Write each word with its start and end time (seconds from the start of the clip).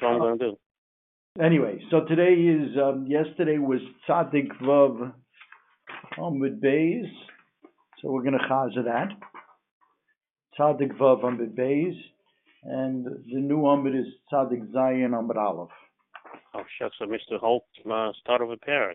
That's 0.00 0.02
what 0.02 0.12
I'm 0.12 0.18
going 0.18 0.38
to 0.38 0.50
do. 0.50 0.56
Anyway, 1.42 1.80
so 1.90 2.00
today 2.04 2.32
is, 2.32 2.76
um, 2.76 3.06
yesterday 3.06 3.58
was 3.58 3.80
Tzadik 4.08 4.48
Vav 4.62 5.12
Amud 6.18 6.60
Beis. 6.60 7.08
So 8.00 8.10
we're 8.10 8.22
going 8.22 8.38
to 8.38 8.46
chaza 8.50 8.84
that. 8.84 9.08
Tzadik 10.58 10.96
Vav 10.96 11.22
Amud 11.22 11.54
Beis. 11.54 11.94
And 12.64 13.04
the 13.04 13.40
new 13.40 13.58
Amud 13.58 13.98
is 13.98 14.06
Tzadik 14.32 14.72
Zayin 14.72 15.10
Amud 15.10 15.36
Aleph. 15.36 15.70
Oh, 16.54 16.62
shucks. 16.78 16.96
So 16.98 17.06
Mr. 17.06 17.38
Holt, 17.38 17.64
uh, 17.90 18.10
start 18.20 18.42
of 18.42 18.50
a 18.50 18.56
parak. 18.56 18.94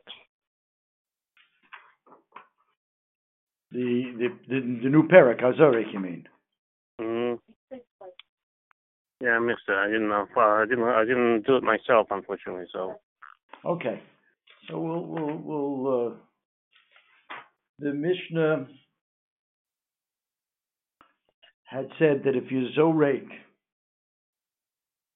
The, 3.72 4.04
the, 4.18 4.28
the, 4.48 4.80
the 4.84 4.90
new 4.90 5.08
parak, 5.08 5.42
Hazorik, 5.42 5.92
you 5.94 6.00
mean? 6.00 6.28
Mm. 7.00 7.40
Yeah, 9.26 9.32
I 9.32 9.40
missed 9.40 9.62
it. 9.68 9.74
I 9.74 9.88
didn't 9.88 10.10
know. 10.10 10.28
Well, 10.36 10.52
I 10.52 10.66
didn't. 10.66 10.84
I 10.84 11.04
didn't 11.04 11.48
do 11.48 11.56
it 11.56 11.64
myself, 11.64 12.08
unfortunately. 12.12 12.66
So. 12.72 13.00
Okay. 13.66 14.00
So 14.70 14.80
we'll, 14.80 15.04
we'll, 15.04 15.38
we'll, 15.38 16.08
uh, 16.08 16.14
the 17.80 17.92
Mishnah 17.92 18.68
had 21.64 21.88
said 21.98 22.22
that 22.26 22.36
if 22.36 22.52
you 22.52 22.68
zorek 22.78 23.26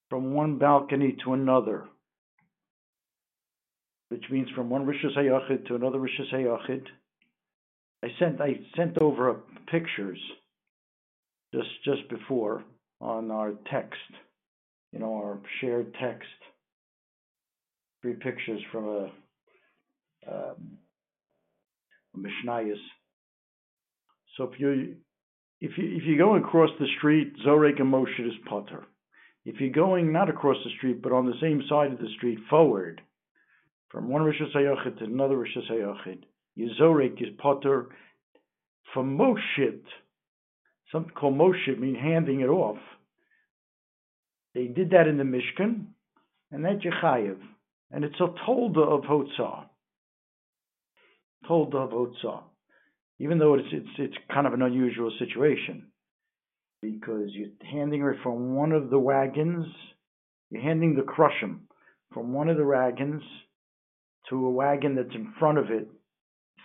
from 0.09 0.33
one 0.33 0.57
balcony 0.57 1.15
to 1.23 1.33
another, 1.33 1.85
which 4.09 4.23
means 4.31 4.49
from 4.55 4.71
one 4.71 4.87
Rishus 4.87 5.15
Hayachid 5.15 5.67
to 5.67 5.75
another 5.75 5.99
Rishus 5.99 6.33
Hayachid, 6.33 6.85
I 8.03 8.07
sent 8.17 8.41
I 8.41 8.59
sent 8.75 8.97
over 8.99 9.41
pictures 9.71 10.19
just 11.53 11.69
just 11.85 12.09
before 12.09 12.63
on 13.01 13.31
our 13.31 13.53
text, 13.71 13.99
you 14.91 14.99
know, 14.99 15.13
our 15.15 15.39
shared 15.59 15.93
text. 16.01 16.27
Three 18.01 18.13
pictures 18.13 18.61
from 18.71 18.85
a, 18.85 19.11
um, 20.31 20.77
a. 22.15 22.73
So 24.37 24.45
if 24.45 24.59
you 24.59 24.95
if 25.59 25.71
you 25.77 25.97
if 25.97 26.03
you're 26.05 26.17
going 26.17 26.41
across 26.43 26.69
the 26.79 26.87
street, 26.97 27.33
Zorek 27.45 27.81
and 27.81 27.91
Moshe 27.93 28.19
is 28.19 28.33
Potter. 28.47 28.85
If 29.45 29.59
you're 29.59 29.69
going 29.69 30.11
not 30.13 30.29
across 30.29 30.57
the 30.63 30.71
street 30.77 31.01
but 31.01 31.11
on 31.11 31.25
the 31.25 31.37
same 31.41 31.61
side 31.69 31.91
of 31.91 31.99
the 31.99 32.07
street 32.17 32.39
forward, 32.49 33.01
from 33.89 34.09
one 34.09 34.23
Rosh 34.23 34.35
Hashanah 34.39 34.97
to 34.99 35.03
another 35.03 35.37
Rosh 35.37 35.57
Hashanah, 35.57 36.19
Yizorek 36.57 37.21
is 37.21 37.35
Potter 37.37 37.87
from 38.93 39.17
Moshit, 39.17 39.81
something 40.91 41.13
called 41.13 41.35
Moshit, 41.35 41.79
mean 41.79 41.95
handing 41.95 42.41
it 42.41 42.47
off. 42.47 42.77
They 44.55 44.65
did 44.65 44.91
that 44.91 45.07
in 45.07 45.17
the 45.17 45.23
Mishkan, 45.23 45.85
and 46.51 46.65
that's 46.65 46.83
Yechayev. 46.83 47.37
And 47.91 48.03
it's 48.03 48.19
a 48.19 48.27
tolda 48.47 48.81
of 48.81 49.03
Hotzah. 49.03 49.65
Tolda 51.49 51.75
of 51.75 51.91
Hotzah. 51.91 52.43
Even 53.19 53.37
though 53.37 53.55
it's, 53.55 53.67
it's, 53.71 53.89
it's 53.97 54.17
kind 54.33 54.47
of 54.47 54.53
an 54.53 54.61
unusual 54.61 55.11
situation, 55.19 55.87
because 56.81 57.29
you're 57.31 57.49
handing 57.71 58.01
it 58.01 58.15
from 58.23 58.55
one 58.55 58.71
of 58.71 58.89
the 58.89 58.99
wagons, 58.99 59.65
you're 60.49 60.61
handing 60.61 60.95
the 60.95 61.01
crushim 61.01 61.61
from 62.13 62.33
one 62.33 62.49
of 62.49 62.57
the 62.57 62.65
wagons 62.65 63.21
to 64.29 64.45
a 64.45 64.49
wagon 64.49 64.95
that's 64.95 65.13
in 65.13 65.33
front 65.39 65.57
of 65.57 65.69
it 65.69 65.87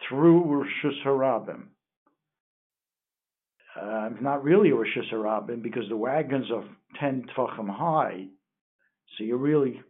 through 0.08 0.44
Rosh 0.44 0.96
Harabim. 1.04 1.64
Uh, 3.80 4.10
not 4.20 4.44
really 4.44 4.70
a 4.70 4.74
Rosh 4.74 4.96
Harabim 5.12 5.62
because 5.62 5.88
the 5.88 5.96
wagons 5.96 6.46
are 6.52 6.64
10 7.00 7.26
tfachim 7.36 7.68
high, 7.68 8.26
so 9.16 9.24
you're 9.24 9.36
really 9.36 9.80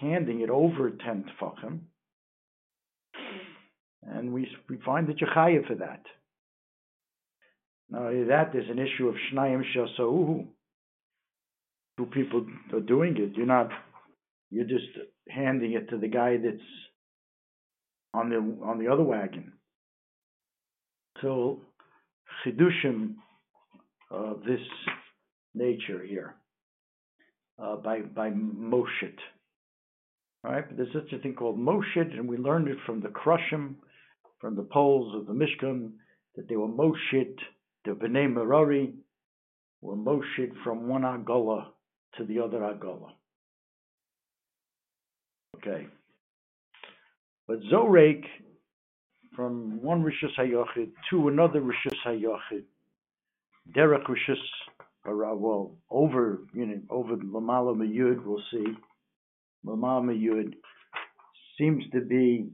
handing 0.00 0.40
it 0.40 0.50
over 0.50 0.90
10 0.90 1.24
tfachim. 1.40 1.80
And 4.02 4.32
we, 4.32 4.48
we 4.68 4.78
find 4.84 5.08
that 5.08 5.20
you're 5.20 5.30
chayiv 5.30 5.66
for 5.66 5.76
that. 5.76 6.02
Not 7.88 8.02
only 8.02 8.24
that, 8.24 8.52
there's 8.52 8.68
an 8.68 8.78
issue 8.78 9.08
of 9.08 9.14
shnayim 9.32 9.62
shasauhu. 9.74 10.46
Two 11.98 12.06
people 12.06 12.46
are 12.72 12.80
doing 12.80 13.16
it. 13.18 13.36
You're 13.36 13.46
not, 13.46 13.70
you're 14.50 14.64
just 14.64 14.86
handing 15.28 15.72
it 15.72 15.90
to 15.90 15.98
the 15.98 16.08
guy 16.08 16.36
that's 16.36 16.62
on 18.14 18.30
the 18.30 18.66
on 18.66 18.78
the 18.78 18.90
other 18.90 19.02
wagon. 19.02 19.52
So 21.20 21.60
chidushim 22.44 23.14
of 24.10 24.42
this 24.44 24.60
nature 25.54 26.02
here 26.02 26.34
uh, 27.58 27.76
by 27.76 28.00
by 28.00 28.30
Moshit. 28.30 29.18
Right? 30.42 30.66
But 30.66 30.76
there's 30.76 30.92
such 30.92 31.12
a 31.12 31.22
thing 31.22 31.34
called 31.34 31.58
Moshit, 31.58 32.12
and 32.12 32.28
we 32.28 32.36
learned 32.36 32.68
it 32.68 32.78
from 32.84 33.00
the 33.00 33.08
Krushim, 33.08 33.76
from 34.40 34.56
the 34.56 34.64
poles 34.64 35.14
of 35.14 35.26
the 35.26 35.32
Mishkan, 35.32 35.92
that 36.34 36.48
they 36.48 36.56
were 36.56 36.68
Moshit, 36.68 37.36
the 37.84 37.92
Bnei 37.92 38.32
Merari 38.32 38.94
were 39.80 39.96
Moshit 39.96 40.52
from 40.64 40.88
one 40.88 41.02
Agola 41.02 41.66
to 42.16 42.24
the 42.24 42.40
other 42.40 42.58
Agola. 42.58 43.10
Okay. 45.56 45.86
But 47.46 47.60
Zorek, 47.72 48.24
from 49.34 49.82
one 49.82 50.02
Rishus 50.02 50.36
HaYochid 50.38 50.90
to 51.10 51.28
another 51.28 51.60
Rishus 51.60 51.96
HaYochid, 52.06 52.64
Derek 53.74 54.04
Rishus, 54.06 54.36
well, 55.04 55.76
over, 55.90 56.40
you 56.54 56.66
know, 56.66 56.80
over 56.90 57.16
Lamala 57.16 57.76
Mayud, 57.76 58.24
we'll 58.24 58.42
see. 58.50 58.64
Lamala 59.66 60.04
Mayud 60.04 60.54
seems 61.58 61.84
to 61.92 62.00
be 62.00 62.50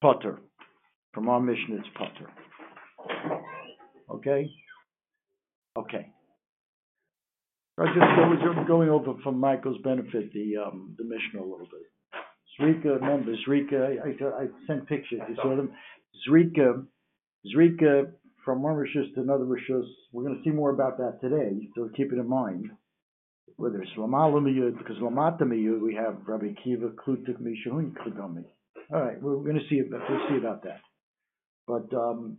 Potter. 0.00 0.40
From 1.12 1.28
our 1.28 1.40
mission, 1.40 1.78
it's 1.78 1.88
Potter. 1.96 2.30
Okay? 4.10 4.48
Okay. 5.76 6.06
I 7.78 7.86
just 7.86 8.68
going 8.68 8.88
over 8.90 9.14
for 9.22 9.32
Michael's 9.32 9.80
benefit 9.82 10.32
the 10.32 10.56
um, 10.58 10.94
the 10.98 11.04
mission 11.04 11.38
a 11.38 11.42
little 11.42 11.66
bit. 11.70 11.90
Zrika, 12.60 13.00
remember 13.00 13.34
Zrika, 13.46 13.98
I, 14.04 14.42
I, 14.42 14.46
sent 14.66 14.86
pictures, 14.88 15.20
you 15.28 15.36
saw 15.36 15.56
them. 15.56 15.72
Zrika, 16.28 16.84
Zrika 17.54 18.12
from 18.44 18.62
one 18.62 18.74
Rishus 18.74 19.14
to 19.14 19.20
another 19.20 19.44
Rishus, 19.44 19.86
we're 20.12 20.24
going 20.24 20.36
to 20.36 20.44
see 20.44 20.54
more 20.54 20.70
about 20.70 20.98
that 20.98 21.18
today, 21.20 21.68
so 21.74 21.88
keep 21.96 22.12
it 22.12 22.18
in 22.18 22.28
mind. 22.28 22.70
Whether 23.56 23.82
it's 23.82 23.92
Lamala 23.96 24.40
Miyud, 24.40 24.78
because 24.78 24.96
Lamata 24.96 25.42
Miyud, 25.42 25.80
we 25.80 25.94
have 25.94 26.16
Rabbi 26.26 26.54
Kiva, 26.62 26.90
Klutik, 26.90 27.40
Mishahun, 27.40 27.92
Kludami. 27.92 28.44
All 28.92 29.00
right, 29.00 29.22
we're 29.22 29.36
going 29.36 29.58
to 29.58 29.68
see 29.68 29.80
about, 29.80 30.00
we'll 30.08 30.28
see 30.28 30.36
about 30.36 30.64
that. 30.64 30.80
But 31.66 31.94
um, 31.96 32.38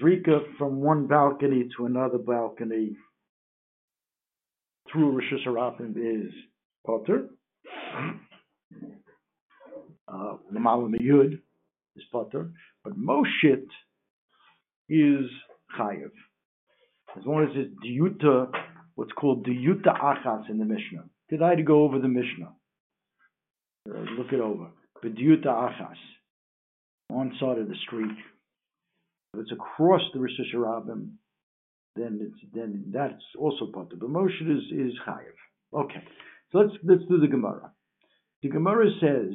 Zrika 0.00 0.40
from 0.58 0.80
one 0.80 1.06
balcony 1.06 1.68
to 1.76 1.86
another 1.86 2.18
balcony 2.18 2.96
through 4.92 5.20
Rishus 5.20 5.46
Harapim 5.46 5.96
is 5.96 6.32
Potter. 6.84 7.28
Uh, 10.08 10.36
Lamala 10.52 10.88
Miyud 10.90 11.34
is 11.96 12.04
Potter, 12.10 12.50
but 12.84 12.98
Moshit 12.98 13.66
is 14.88 15.26
Chayev. 15.78 16.10
As 17.16 17.24
long 17.24 17.44
as 17.44 17.50
it's 17.54 17.74
Diyuta, 17.84 18.50
what's 18.94 19.12
called 19.12 19.46
Diyuta 19.46 19.98
Achas 20.00 20.48
in 20.48 20.58
the 20.58 20.64
Mishnah. 20.64 21.04
Did 21.28 21.42
I 21.42 21.60
go 21.60 21.84
over 21.84 21.98
the 21.98 22.08
Mishnah? 22.08 22.52
Uh, 23.88 23.98
look 24.18 24.32
it 24.32 24.40
over. 24.40 24.68
But 25.02 25.14
Diyuta 25.14 25.46
Achas, 25.46 25.96
one 27.08 27.32
side 27.40 27.58
of 27.58 27.68
the 27.68 27.76
street. 27.86 28.16
If 29.34 29.40
it's 29.40 29.52
across 29.52 30.02
the 30.12 30.20
Rosh 30.20 30.32
Hashanah, 30.54 31.08
then 31.96 32.18
it's 32.20 32.52
then 32.54 32.84
that's 32.92 33.22
also 33.38 33.66
Potter. 33.72 33.96
But 33.98 34.10
Moshe 34.10 34.42
is 34.42 34.64
is 34.72 34.92
Chayev. 35.06 35.36
Okay, 35.72 36.02
so 36.50 36.58
let's 36.58 36.72
let's 36.82 37.04
do 37.08 37.20
the 37.20 37.28
Gemara. 37.28 37.72
The 38.42 38.48
Gemara 38.48 38.86
says, 39.00 39.34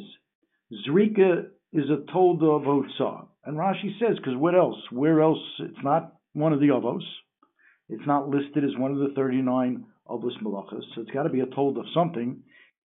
Zrika 0.87 1.47
is 1.73 1.85
a 1.89 2.11
tolda 2.11 2.43
of 2.43 2.63
Otsah. 2.63 3.27
And 3.45 3.57
Rashi 3.57 3.99
says, 3.99 4.17
because 4.17 4.35
what 4.35 4.55
else? 4.55 4.77
Where 4.91 5.21
else? 5.21 5.39
It's 5.59 5.83
not 5.83 6.15
one 6.33 6.53
of 6.53 6.59
the 6.59 6.67
Avos. 6.67 7.03
It's 7.89 8.05
not 8.07 8.29
listed 8.29 8.63
as 8.63 8.75
one 8.77 8.91
of 8.91 8.97
the 8.97 9.13
39 9.15 9.85
Avos 10.09 10.41
Malachas. 10.41 10.81
So 10.95 11.01
it's 11.01 11.11
got 11.11 11.23
to 11.23 11.29
be 11.29 11.41
a 11.41 11.45
told 11.45 11.77
of 11.77 11.85
something. 11.93 12.41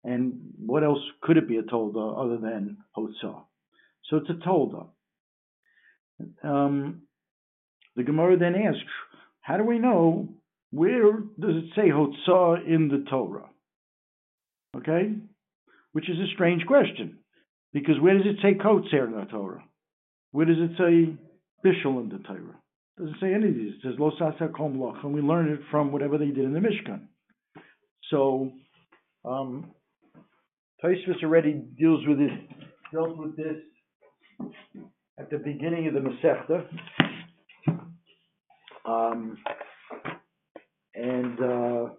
And 0.02 0.40
what 0.58 0.82
else 0.82 1.00
could 1.22 1.36
it 1.36 1.48
be 1.48 1.58
a 1.58 1.62
tolda 1.62 2.18
other 2.18 2.38
than 2.38 2.78
Hotzah? 2.96 3.42
So 4.08 4.16
it's 4.16 4.30
a 4.30 4.48
tolda. 4.48 4.86
Um, 6.42 7.02
the 7.96 8.02
Gemara 8.02 8.38
then 8.38 8.54
asks, 8.54 8.80
how 9.42 9.56
do 9.56 9.64
we 9.64 9.78
know 9.78 10.28
where 10.70 11.12
does 11.38 11.56
it 11.56 11.70
say 11.76 11.88
Hotzah 11.90 12.66
in 12.66 12.88
the 12.88 13.04
Torah? 13.10 13.48
Okay? 14.76 15.14
Which 15.92 16.08
is 16.08 16.18
a 16.18 16.32
strange 16.34 16.64
question. 16.66 17.18
Because 17.72 18.00
where 18.00 18.16
does 18.16 18.26
it 18.26 18.36
say 18.42 18.54
Kotzer 18.54 19.06
in 19.06 19.12
the 19.12 19.26
Torah? 19.30 19.64
Where 20.32 20.46
does 20.46 20.58
it 20.58 20.72
say 20.76 21.14
Bishul 21.64 22.02
in 22.02 22.08
the 22.08 22.18
Torah? 22.18 22.58
It 22.98 23.02
doesn't 23.02 23.20
say 23.20 23.32
any 23.32 23.48
of 23.48 23.54
these. 23.54 23.74
It 23.74 23.80
says 23.82 23.94
Lo 23.98 24.10
Kom 24.56 24.80
Loch, 24.80 25.04
and 25.04 25.14
we 25.14 25.20
learned 25.20 25.50
it 25.50 25.60
from 25.70 25.92
whatever 25.92 26.18
they 26.18 26.26
did 26.26 26.44
in 26.44 26.52
the 26.52 26.60
Mishkan. 26.60 27.06
So 28.10 28.50
Um, 29.24 29.72
Tosfos 30.82 31.22
already 31.22 31.52
deals 31.78 32.00
with 32.06 32.18
this, 32.18 32.30
dealt 32.92 33.16
with 33.18 33.36
this 33.36 33.56
at 35.18 35.28
the 35.30 35.36
beginning 35.36 35.86
of 35.88 35.94
the 35.94 36.00
Masechta. 36.00 36.66
Um, 38.86 39.36
and, 40.94 41.38
uh, 41.38 41.90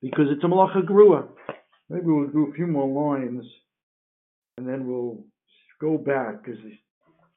because 0.00 0.26
it's 0.30 0.44
a 0.44 0.46
malacha 0.46 0.84
grua. 0.84 1.26
Maybe 1.90 2.06
we'll 2.06 2.28
do 2.28 2.48
a 2.50 2.54
few 2.54 2.66
more 2.66 2.88
lines 2.88 3.44
and 4.56 4.68
then 4.68 4.86
we'll 4.86 5.24
go 5.80 5.98
back 5.98 6.44
because 6.44 6.60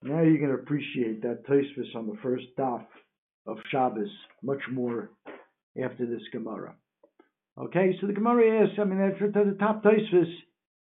now 0.03 0.21
you 0.21 0.37
can 0.37 0.51
appreciate 0.51 1.21
that 1.23 1.45
Tosfos 1.47 1.95
on 1.95 2.07
the 2.07 2.17
first 2.21 2.45
daf 2.57 2.85
of 3.47 3.57
Shabbos 3.71 4.09
much 4.43 4.61
more 4.71 5.09
after 5.81 6.05
this 6.05 6.21
Gemara. 6.31 6.75
Okay, 7.57 7.97
so 7.99 8.07
the 8.07 8.13
Gemara 8.13 8.63
asks, 8.63 8.79
I 8.79 8.83
mean, 8.83 9.01
after 9.01 9.31
the 9.31 9.55
top 9.59 9.83
Tosfos 9.83 10.31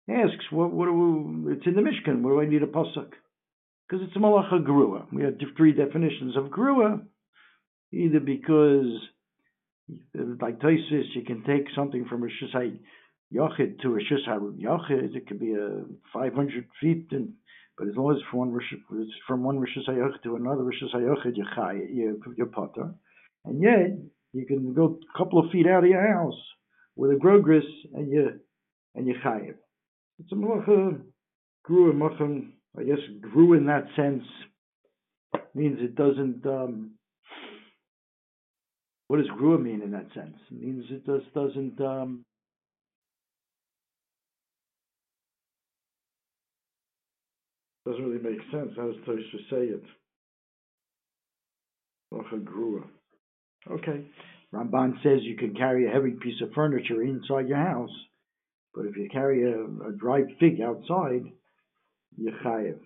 asks, 0.09 0.45
what, 0.51 0.73
what 0.73 0.93
we, 0.93 1.53
it's 1.53 1.67
in 1.67 1.75
the 1.75 1.83
Mishkan, 1.83 2.23
where 2.23 2.35
do 2.35 2.41
I 2.41 2.51
need 2.51 2.63
a 2.63 2.67
pasuk? 2.67 3.11
Because 3.89 4.07
it's 4.07 4.17
a 4.17 4.19
malacha 4.19 4.65
grua. 4.65 5.07
We 5.13 5.25
have 5.25 5.35
three 5.57 5.73
definitions 5.73 6.37
of 6.37 6.45
grua, 6.45 7.03
either 7.93 8.21
because, 8.21 8.87
like 10.15 10.61
Tosfos, 10.61 11.15
you 11.15 11.23
can 11.27 11.43
take 11.45 11.67
something 11.75 12.07
from 12.09 12.23
a 12.23 12.27
Shusai 12.27 12.79
Yochid 13.35 13.81
to 13.81 13.89
Shusai 13.89 14.59
Yochid, 14.59 15.15
it 15.17 15.27
could 15.27 15.41
be 15.41 15.55
a 15.55 15.85
500 16.13 16.67
feet, 16.81 17.09
and 17.13 17.33
but 17.79 17.89
as 17.89 17.97
long 17.97 18.13
as 18.13 18.19
from 18.31 18.41
one 18.41 18.53
Rosh, 18.53 18.75
from 19.27 19.43
one 19.43 19.59
Rosh 19.59 19.77
Hashanah 19.77 20.23
to 20.23 20.37
another 20.37 20.63
Rosh 20.63 20.83
Hashanah, 20.83 21.37
you 21.37 21.45
chai, 21.55 21.73
you 21.91 22.23
you 22.37 22.47
potter, 22.47 22.93
and 23.45 23.63
yet 23.63 23.99
you 24.33 24.47
can 24.47 24.75
go 24.75 24.99
a 25.15 25.19
couple 25.19 25.39
of 25.39 25.51
feet 25.51 25.67
out 25.67 25.85
of 25.85 25.91
your 25.91 26.07
house 26.15 26.39
with 26.97 27.11
a 27.11 27.17
grogris 27.17 27.65
and 27.95 28.11
you 28.11 28.41
and 28.95 29.07
you 29.07 29.15
chayiv. 29.25 29.55
It's 30.21 30.33
a 30.33 30.35
malacha 30.35 31.01
grew 31.65 31.91
a 31.91 31.95
machan, 31.95 32.53
I 32.79 32.83
guess 32.83 32.99
grew 33.21 33.55
in 33.55 33.67
that 33.67 33.87
sense 33.97 34.25
means 35.55 35.79
it 35.81 35.95
doesn't. 35.95 36.47
Um, 36.47 36.93
what 39.09 39.19
does 39.19 39.29
grua 39.39 39.61
mean 39.61 39.83
in 39.83 39.91
that 39.91 40.07
sense? 40.15 40.37
It 40.51 40.61
means 40.61 40.85
it 40.91 41.05
just 41.05 41.33
doesn't. 41.35 41.81
Um, 41.81 42.25
doesn't 47.87 48.05
really 48.05 48.23
make 48.23 48.41
sense. 48.51 48.71
How 48.77 48.87
does 48.87 48.97
Tosha 49.07 49.51
say 49.51 49.67
it? 49.67 49.83
Okay. 53.71 54.05
Ramban 54.55 55.03
says 55.03 55.21
you 55.23 55.37
can 55.37 55.55
carry 55.55 55.87
a 55.87 55.91
heavy 55.91 56.11
piece 56.11 56.41
of 56.43 56.53
furniture 56.53 57.03
inside 57.03 57.49
your 57.49 57.57
house, 57.57 57.91
but 58.75 58.85
if 58.85 58.97
you 58.97 59.09
carry 59.11 59.45
a, 59.45 59.89
a 59.89 59.93
dried 59.93 60.27
fig 60.39 60.61
outside, 60.61 61.25
you're 62.17 62.35
chayiv. 62.45 62.79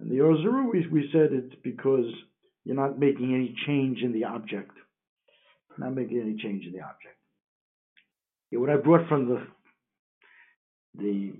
And 0.00 0.10
the 0.10 0.16
Ozaru, 0.16 0.72
we, 0.72 0.86
we 0.88 1.08
said 1.12 1.28
it's 1.32 1.54
because 1.62 2.06
you're 2.64 2.76
not 2.76 2.98
making 2.98 3.32
any 3.34 3.54
change 3.66 4.00
in 4.02 4.12
the 4.12 4.24
object. 4.24 4.72
Not 5.78 5.94
making 5.94 6.20
any 6.20 6.36
change 6.42 6.66
in 6.66 6.72
the 6.72 6.80
object. 6.80 7.16
Yeah, 8.50 8.58
what 8.58 8.70
I 8.70 8.76
brought 8.76 9.08
from 9.08 9.28
the 9.28 9.46
the 10.98 11.32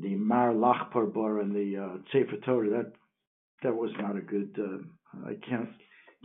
the 0.00 0.14
Mar 0.16 0.52
Lachpar 0.52 1.12
Bar 1.12 1.40
and 1.40 1.54
the 1.54 1.82
uh, 1.82 1.96
Sefer 2.12 2.36
Torah, 2.44 2.70
that 2.70 2.92
that 3.62 3.74
was 3.74 3.90
not 3.98 4.16
a 4.16 4.20
good. 4.20 4.56
Uh, 4.58 5.26
I 5.26 5.34
can't 5.48 5.70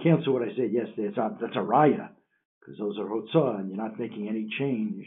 cancel 0.03 0.33
what 0.33 0.43
I 0.43 0.53
said 0.55 0.71
yesterday. 0.71 1.07
It's 1.07 1.17
not, 1.17 1.39
that's 1.39 1.55
a 1.55 1.59
raya 1.59 2.09
because 2.59 2.77
those 2.77 2.97
are 2.99 3.05
hotzah 3.05 3.59
and 3.59 3.69
you're 3.69 3.77
not 3.77 3.99
making 3.99 4.27
any 4.27 4.47
change. 4.59 5.05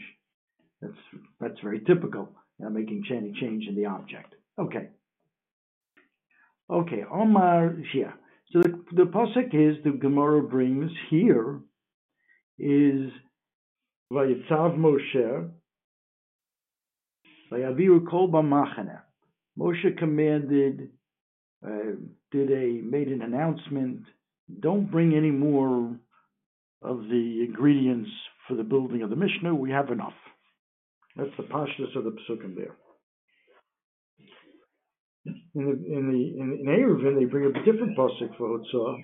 That's 0.81 0.93
that's 1.39 1.59
very 1.63 1.81
typical. 1.81 2.29
You're 2.57 2.69
not 2.69 2.79
making 2.79 3.03
any 3.11 3.33
change 3.39 3.65
in 3.67 3.75
the 3.75 3.85
object. 3.85 4.33
Okay. 4.59 4.89
Okay, 6.69 7.03
Omar 7.11 7.75
yeah. 7.93 8.13
So 8.51 8.61
the, 8.61 8.83
the 8.95 9.03
pasuk 9.03 9.53
is 9.53 9.83
the 9.83 9.91
Gemara 9.91 10.41
brings 10.41 10.91
here 11.09 11.59
is 12.57 13.11
Vayitzav 14.11 14.77
Moshe 14.77 15.49
Vayaviru 17.55 18.09
Kol 18.09 18.29
B'Machane. 18.29 18.99
Moshe 19.57 19.97
commanded, 19.97 20.89
uh, 21.65 21.69
did 22.31 22.51
a 22.51 22.81
made 22.81 23.07
an 23.07 23.21
announcement 23.21 24.01
don't 24.59 24.91
bring 24.91 25.15
any 25.15 25.31
more 25.31 25.95
of 26.81 26.97
the 26.99 27.45
ingredients 27.47 28.09
for 28.47 28.55
the 28.55 28.63
building 28.63 29.01
of 29.01 29.09
the 29.09 29.15
Mishnah. 29.15 29.55
We 29.55 29.71
have 29.71 29.89
enough. 29.89 30.13
That's 31.15 31.31
the 31.37 31.43
pashtus 31.43 31.95
of 31.95 32.03
the 32.03 32.11
psukim 32.29 32.55
there. 32.55 32.75
In 35.25 35.65
the 35.65 35.71
in 35.71 36.11
the 36.11 36.41
in, 36.41 36.59
in 36.59 36.65
Eruvin, 36.67 37.17
they 37.17 37.25
bring 37.25 37.45
a 37.45 37.63
different 37.63 37.97
pasuk 37.97 38.37
for 38.37 38.59
Hotzah. 38.59 38.97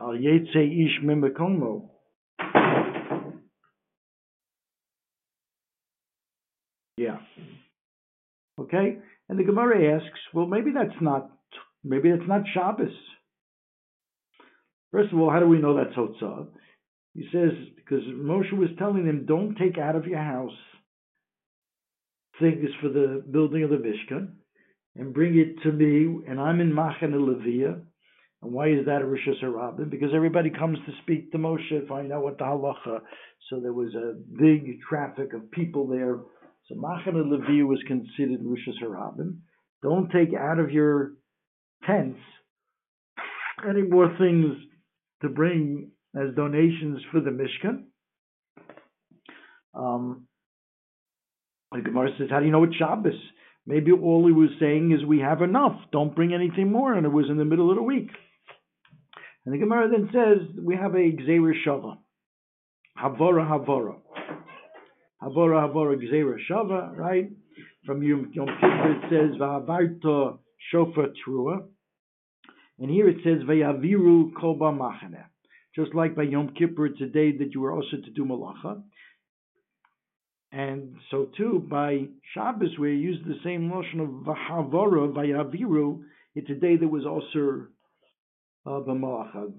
Al 0.00 0.08
Yetze 0.08 0.56
Ish 0.56 1.02
Mimakomo. 1.04 1.88
Yeah. 6.98 7.18
Okay, 8.66 8.98
and 9.28 9.38
the 9.38 9.44
Gemara 9.44 9.96
asks, 9.96 10.18
well, 10.34 10.46
maybe 10.46 10.72
that's 10.74 11.00
not 11.00 11.30
maybe 11.84 12.10
that's 12.10 12.28
not 12.28 12.42
Shabbos. 12.52 12.92
First 14.92 15.12
of 15.12 15.18
all, 15.18 15.30
how 15.30 15.40
do 15.40 15.48
we 15.48 15.58
know 15.58 15.76
that's 15.76 15.96
Hotzah? 15.96 16.48
He 17.14 17.28
says, 17.32 17.50
because 17.76 18.02
Moshe 18.04 18.52
was 18.52 18.70
telling 18.78 19.06
them, 19.06 19.24
don't 19.26 19.56
take 19.56 19.78
out 19.78 19.96
of 19.96 20.06
your 20.06 20.22
house 20.22 20.50
things 22.40 22.68
for 22.82 22.88
the 22.88 23.22
building 23.30 23.62
of 23.62 23.70
the 23.70 23.76
Mishkan 23.76 24.32
and 24.96 25.14
bring 25.14 25.38
it 25.38 25.62
to 25.62 25.72
me, 25.72 26.22
and 26.28 26.40
I'm 26.40 26.60
in 26.60 26.72
Machane 26.72 27.12
Levia. 27.12 27.80
And 28.42 28.52
why 28.52 28.68
is 28.68 28.84
that 28.86 29.02
a 29.02 29.06
Rosh 29.06 29.26
Hashanah? 29.26 29.90
Because 29.90 30.10
everybody 30.14 30.50
comes 30.50 30.78
to 30.86 30.92
speak 31.02 31.32
to 31.32 31.38
Moshe, 31.38 31.88
find 31.88 32.12
out 32.12 32.22
what 32.22 32.38
the 32.38 32.44
halacha. 32.44 33.00
So 33.48 33.60
there 33.60 33.72
was 33.72 33.94
a 33.94 34.14
big 34.38 34.80
traffic 34.88 35.32
of 35.32 35.50
people 35.50 35.86
there. 35.86 36.18
So 36.68 36.74
Machane 36.74 37.14
Levia 37.14 37.66
was 37.66 37.82
considered 37.86 38.40
Rosh 38.42 38.66
Hashanah. 38.82 39.36
Don't 39.82 40.10
take 40.10 40.34
out 40.34 40.58
of 40.58 40.70
your 40.70 41.12
tents 41.86 42.18
any 43.68 43.82
more 43.82 44.14
things 44.18 44.56
to 45.22 45.28
bring 45.28 45.90
as 46.16 46.34
donations 46.34 47.00
for 47.10 47.20
the 47.20 47.30
Mishkan. 47.30 47.84
Um, 49.74 50.26
the 51.72 51.82
Gemara 51.82 52.10
says, 52.18 52.28
how 52.30 52.40
do 52.40 52.46
you 52.46 52.52
know 52.52 52.64
it's 52.64 52.76
Shabbos? 52.76 53.12
Maybe 53.66 53.92
all 53.92 54.26
he 54.26 54.32
was 54.32 54.50
saying 54.60 54.92
is 54.92 55.04
we 55.04 55.20
have 55.20 55.42
enough. 55.42 55.78
Don't 55.92 56.14
bring 56.14 56.32
anything 56.32 56.70
more. 56.70 56.94
And 56.94 57.04
it 57.04 57.10
was 57.10 57.26
in 57.28 57.36
the 57.36 57.44
middle 57.44 57.70
of 57.70 57.76
the 57.76 57.82
week. 57.82 58.10
And 59.44 59.54
the 59.54 59.58
Gemara 59.58 59.88
then 59.90 60.08
says 60.12 60.48
we 60.60 60.76
have 60.76 60.94
a 60.94 61.12
Gzeira 61.12 61.52
Shava. 61.66 61.98
Havora 62.98 63.46
Havora. 63.48 63.96
Havora 65.22 65.68
Havora 65.68 65.96
Gzeira 65.96 66.36
Shava, 66.50 66.96
right? 66.96 67.30
From 67.84 68.02
Yom, 68.02 68.30
Yom 68.32 68.46
Kippur 68.46 68.92
it 68.92 69.02
says 69.10 69.40
Vahavarta 69.40 70.38
Shofar 70.70 71.08
Trua. 71.26 71.64
And 72.78 72.90
here 72.90 73.08
it 73.08 73.18
says 73.24 73.42
Vayaviru 73.48 74.32
Kolba 74.34 74.72
Machane. 74.76 75.24
Just 75.74 75.94
like 75.94 76.14
by 76.14 76.24
Yom 76.24 76.54
Kippur, 76.58 76.86
it's 76.86 77.00
a 77.00 77.06
day 77.06 77.32
that 77.36 77.54
you 77.54 77.60
were 77.60 77.72
also 77.72 77.96
to 78.04 78.10
do 78.10 78.24
Malacha. 78.24 78.82
And 80.52 80.94
so 81.10 81.28
too, 81.36 81.66
by 81.70 82.06
Shabbos, 82.34 82.78
we 82.78 82.96
use 82.96 83.18
the 83.26 83.38
same 83.44 83.68
notion 83.68 84.00
of 84.00 84.08
Vahavara, 84.08 85.12
Vayaviru. 85.12 86.00
It's 86.34 86.50
a 86.50 86.54
day 86.54 86.76
that 86.76 86.88
was 86.88 87.04
also 87.06 87.66
uh, 88.66 88.80
Malacha, 88.92 89.52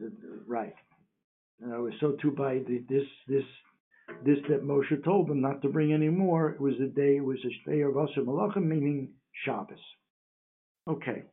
right? 0.48 0.74
Uh, 1.64 1.84
so 2.00 2.12
too 2.22 2.32
by 2.32 2.60
the, 2.68 2.84
this 2.88 3.08
this 3.28 3.44
this 4.26 4.38
that 4.50 4.64
Moshe 4.64 5.04
told 5.04 5.28
them 5.28 5.42
not 5.42 5.62
to 5.62 5.70
bring 5.70 5.94
any 5.94 6.10
more. 6.10 6.50
It 6.50 6.62
was 6.62 6.74
the 6.80 6.88
day. 6.88 7.18
It 7.18 7.24
was 7.24 7.38
a 7.44 7.70
day 7.70 7.82
of 7.82 7.98
Asher 7.98 8.22
Malacha, 8.22 8.64
meaning 8.64 9.10
Shabbos. 9.44 9.78
Okay. 10.88 11.24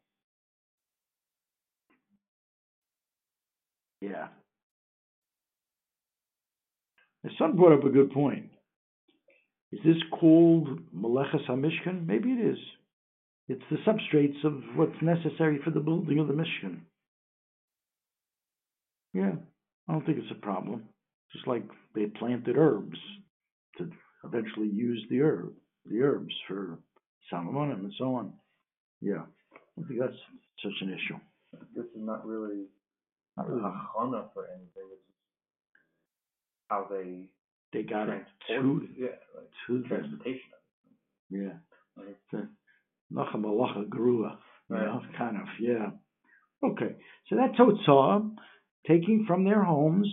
Yeah. 4.00 4.28
The 7.22 7.30
son 7.38 7.56
brought 7.56 7.78
up 7.78 7.84
a 7.84 7.90
good 7.90 8.12
point. 8.12 8.50
Is 9.72 9.80
this 9.84 10.02
called 10.20 10.68
Meleches 10.94 11.48
HaMishkan? 11.48 12.06
Maybe 12.06 12.30
it 12.30 12.52
is. 12.52 12.58
It's 13.48 13.62
the 13.70 13.78
substrates 13.78 14.44
of 14.44 14.62
what's 14.76 15.02
necessary 15.02 15.58
for 15.64 15.70
the 15.70 15.80
building 15.80 16.18
of 16.18 16.28
the 16.28 16.34
Mishkan. 16.34 16.80
Yeah, 19.12 19.32
I 19.88 19.92
don't 19.92 20.04
think 20.04 20.18
it's 20.18 20.30
a 20.30 20.40
problem 20.40 20.84
just 21.34 21.46
like 21.46 21.64
they 21.94 22.06
planted 22.06 22.56
herbs 22.56 22.98
to 23.78 23.90
eventually 24.24 24.68
use 24.68 25.04
the 25.10 25.20
herb, 25.20 25.52
the 25.84 26.00
herbs 26.00 26.34
for 26.48 26.78
salmonella 27.32 27.74
and 27.74 27.92
so 27.98 28.14
on. 28.14 28.32
Yeah, 29.00 29.24
I 29.78 29.86
think 29.86 30.00
that's 30.00 30.12
such 30.62 30.72
an 30.80 30.88
issue. 30.88 31.18
This 31.76 31.84
is 31.86 32.00
not 32.00 32.26
really 32.26 32.64
not 33.36 33.48
really. 33.48 33.60
a 33.60 33.64
chana 33.64 34.32
for 34.32 34.46
anything. 34.46 34.88
It's 34.92 35.02
how 36.68 36.86
they 36.90 37.26
they 37.72 37.82
got 37.82 38.08
it 38.08 38.24
to 38.48 38.88
yeah, 38.96 39.08
like 39.34 39.50
to 39.66 39.82
transportation. 39.88 40.40
Yeah, 41.30 41.54
like 41.96 42.16
grua, 43.90 44.36
kind 45.18 45.36
of 45.36 45.48
yeah. 45.60 45.90
Okay, 46.62 46.94
so 47.28 47.36
that's 47.36 47.58
Otsar 47.58 48.30
taking 48.86 49.24
from 49.26 49.44
their 49.44 49.62
homes 49.62 50.08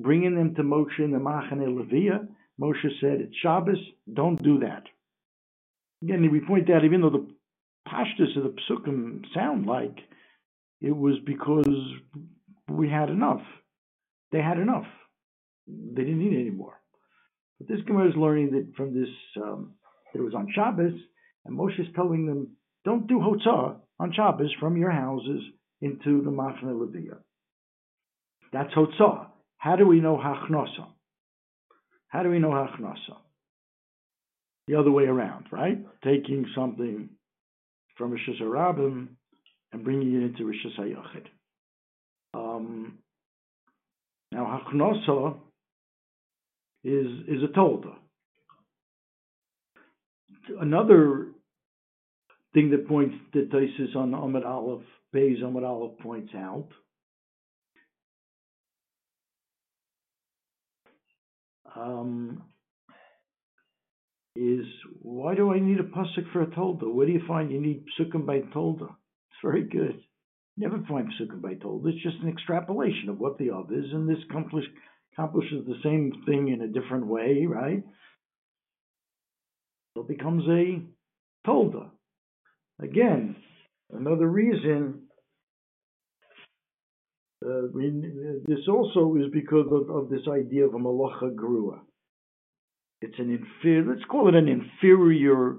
bringing 0.00 0.34
them 0.34 0.54
to 0.54 0.62
Moshe 0.62 0.98
in 0.98 1.12
the 1.12 1.18
Machane 1.18 1.66
Levia. 1.66 2.26
Moshe 2.60 3.00
said, 3.00 3.20
it's 3.20 3.36
Shabbos, 3.42 3.78
don't 4.12 4.42
do 4.42 4.60
that. 4.60 4.82
Again, 6.02 6.30
we 6.30 6.40
point 6.40 6.70
out, 6.70 6.84
even 6.84 7.02
though 7.02 7.10
the 7.10 7.26
pashtus 7.88 8.36
of 8.36 8.44
the 8.44 8.54
psukim 8.68 9.22
sound 9.34 9.66
like 9.66 9.96
it 10.80 10.96
was 10.96 11.16
because 11.26 11.68
we 12.68 12.88
had 12.88 13.10
enough. 13.10 13.42
They 14.32 14.40
had 14.40 14.58
enough. 14.58 14.86
They 15.66 16.02
didn't 16.02 16.18
need 16.18 16.40
any 16.40 16.50
more. 16.50 16.74
But 17.58 17.68
this 17.68 17.84
Gemara 17.86 18.08
is 18.08 18.16
learning 18.16 18.52
that 18.52 18.72
from 18.76 18.98
this, 18.98 19.10
um, 19.36 19.74
that 20.12 20.20
it 20.20 20.24
was 20.24 20.34
on 20.34 20.48
Shabbos, 20.54 20.94
and 21.44 21.58
Moshe 21.58 21.78
is 21.78 21.86
telling 21.94 22.26
them, 22.26 22.56
don't 22.84 23.06
do 23.06 23.18
hotzah 23.18 23.76
on 23.98 24.12
Shabbos 24.14 24.52
from 24.58 24.76
your 24.76 24.90
houses 24.90 25.42
into 25.82 26.22
the 26.22 26.30
Machne 26.30 26.64
Leviyah. 26.64 27.18
That's 28.52 28.72
hotzah. 28.72 29.26
How 29.60 29.76
do 29.76 29.86
we 29.86 30.00
know 30.00 30.16
hachnosa? 30.16 30.86
How 32.08 32.22
do 32.22 32.30
we 32.30 32.38
know 32.38 32.48
hachnosa? 32.48 33.18
The 34.66 34.76
other 34.76 34.90
way 34.90 35.04
around, 35.04 35.46
right? 35.52 35.78
Taking 36.02 36.46
something 36.54 37.10
from 37.96 38.12
Rosh 38.12 38.26
Hashanah 38.40 39.08
and 39.72 39.84
bringing 39.84 40.14
it 40.14 40.22
into 40.24 40.46
Rosh 40.46 40.64
Hashanah. 40.78 41.26
Um, 42.32 42.98
now, 44.32 44.62
hachnosa 44.64 45.36
is 46.82 47.06
is 47.28 47.42
a 47.42 47.48
tolda. 47.48 47.96
Another 50.58 51.32
thing 52.54 52.70
that 52.70 52.88
points 52.88 53.14
that 53.34 53.50
Taisus 53.50 53.94
on 53.94 54.12
Amud 54.12 54.46
Aleph, 54.46 54.86
Beis 55.14 55.42
Amud 55.42 55.68
Aleph 55.68 55.98
points 55.98 56.32
out 56.34 56.68
um, 61.76 62.42
is 64.36 64.64
why 65.02 65.34
do 65.34 65.52
I 65.52 65.58
need 65.58 65.80
a 65.80 65.84
pasuk 65.84 66.32
for 66.32 66.42
a 66.42 66.46
tolda? 66.46 66.92
Where 66.92 67.06
do 67.06 67.12
you 67.12 67.22
find 67.26 67.50
you 67.50 67.60
need 67.60 67.84
psukim 67.98 68.26
by 68.26 68.40
tolda? 68.54 68.84
It's 68.84 69.40
very 69.42 69.64
good. 69.64 70.00
Never 70.56 70.78
find 70.88 71.08
psukim 71.08 71.42
by 71.42 71.54
tolda. 71.54 71.88
It's 71.88 72.02
just 72.02 72.22
an 72.22 72.28
extrapolation 72.28 73.08
of 73.08 73.18
what 73.18 73.38
the 73.38 73.50
other 73.50 73.74
is, 73.74 73.92
and 73.92 74.08
this 74.08 74.22
accomplish, 74.28 74.64
accomplishes 75.12 75.66
the 75.66 75.80
same 75.82 76.12
thing 76.26 76.48
in 76.48 76.62
a 76.62 76.68
different 76.68 77.06
way, 77.06 77.46
right? 77.48 77.82
So 79.94 80.02
it 80.02 80.08
becomes 80.08 80.44
a 80.48 80.82
tolda. 81.46 81.90
Again, 82.80 83.36
another 83.90 84.26
reason. 84.26 85.08
Uh, 87.44 87.68
we, 87.72 87.90
this 88.46 88.68
also 88.68 89.16
is 89.16 89.30
because 89.32 89.66
of, 89.72 89.88
of, 89.90 90.10
this 90.10 90.28
idea 90.30 90.66
of 90.66 90.74
a 90.74 90.78
malacha 90.78 91.34
grua. 91.34 91.78
It's 93.00 93.18
an 93.18 93.30
inferior, 93.30 93.94
let's 93.94 94.04
call 94.04 94.28
it 94.28 94.34
an 94.34 94.46
inferior 94.46 95.56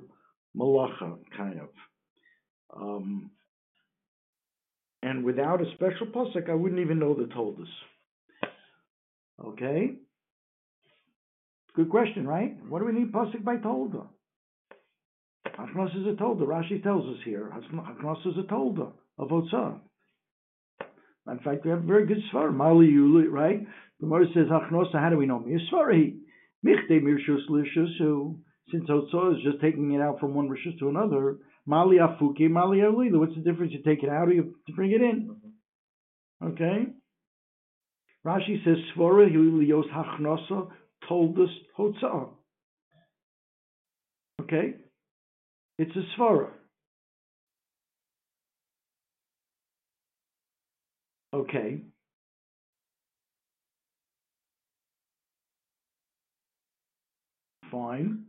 malacha, 0.56 1.18
kind 1.36 1.60
of. 1.60 1.70
Um, 2.76 3.32
and 5.02 5.24
without 5.24 5.62
a 5.62 5.72
special 5.74 6.08
pasuk, 6.08 6.50
I 6.50 6.54
wouldn't 6.54 6.82
even 6.82 7.00
know 7.00 7.16
the 7.16 7.26
toldas. 7.34 7.66
Okay? 9.44 9.96
Good 11.76 11.90
question, 11.90 12.28
right? 12.28 12.56
What 12.70 12.80
do 12.80 12.86
we 12.86 12.92
need 12.92 13.12
pasuk 13.12 13.44
by 13.44 13.56
tolda? 13.56 14.06
Haknos 15.48 16.00
is 16.00 16.08
a 16.08 16.22
tolda. 16.22 16.42
Rashi 16.42 16.84
tells 16.84 17.06
us 17.08 17.22
here. 17.26 17.52
Haknos 17.52 18.28
is 18.28 18.38
a 18.38 18.52
tolda 18.52 18.92
of 19.18 19.30
Otzah. 19.30 19.80
In 21.28 21.40
fact, 21.40 21.64
we 21.64 21.72
have 21.72 21.84
a 21.84 21.88
very 21.88 22.06
good 22.06 22.22
svar. 22.34 22.54
Mali 22.54 22.88
Yuli, 22.88 23.30
right? 23.30 23.60
The 24.00 24.06
Gemara 24.08 24.26
says 24.34 24.48
Haknos. 24.48 24.92
How 24.94 25.10
do 25.10 25.18
we 25.18 25.26
know? 25.28 25.40
Misvari. 25.40 26.18
Michte 26.66 27.02
mirshus 27.02 27.48
lishusu. 27.50 28.38
Since 28.72 28.90
Otzah 28.90 29.38
is 29.38 29.44
just 29.44 29.62
taking 29.62 29.92
it 29.94 30.02
out 30.02 30.20
from 30.20 30.34
one 30.34 30.50
rishus 30.50 30.78
to 30.80 30.90
another. 30.90 31.38
Mali 31.66 31.98
afuki, 31.98 32.50
mali 32.50 32.80
alila. 32.80 33.20
What's 33.20 33.36
the 33.36 33.42
difference? 33.42 33.74
You 33.74 33.84
take 33.84 34.04
it 34.04 34.10
out 34.10 34.30
or 34.30 34.34
you 34.34 34.56
bring 34.76 34.92
it 34.92 35.02
in? 35.02 35.36
Okay. 36.44 36.88
Rashi 38.26 38.64
says 38.64 38.78
Svara 38.96 39.32
Yulios 39.32 39.90
Hachnosa 39.92 40.70
told 41.08 41.40
us 41.40 41.50
Hotzah. 41.78 42.30
Okay. 44.42 44.76
It's 45.78 45.96
a 45.96 46.20
svara. 46.20 46.50
Okay. 51.34 51.82
Fine. 57.72 58.26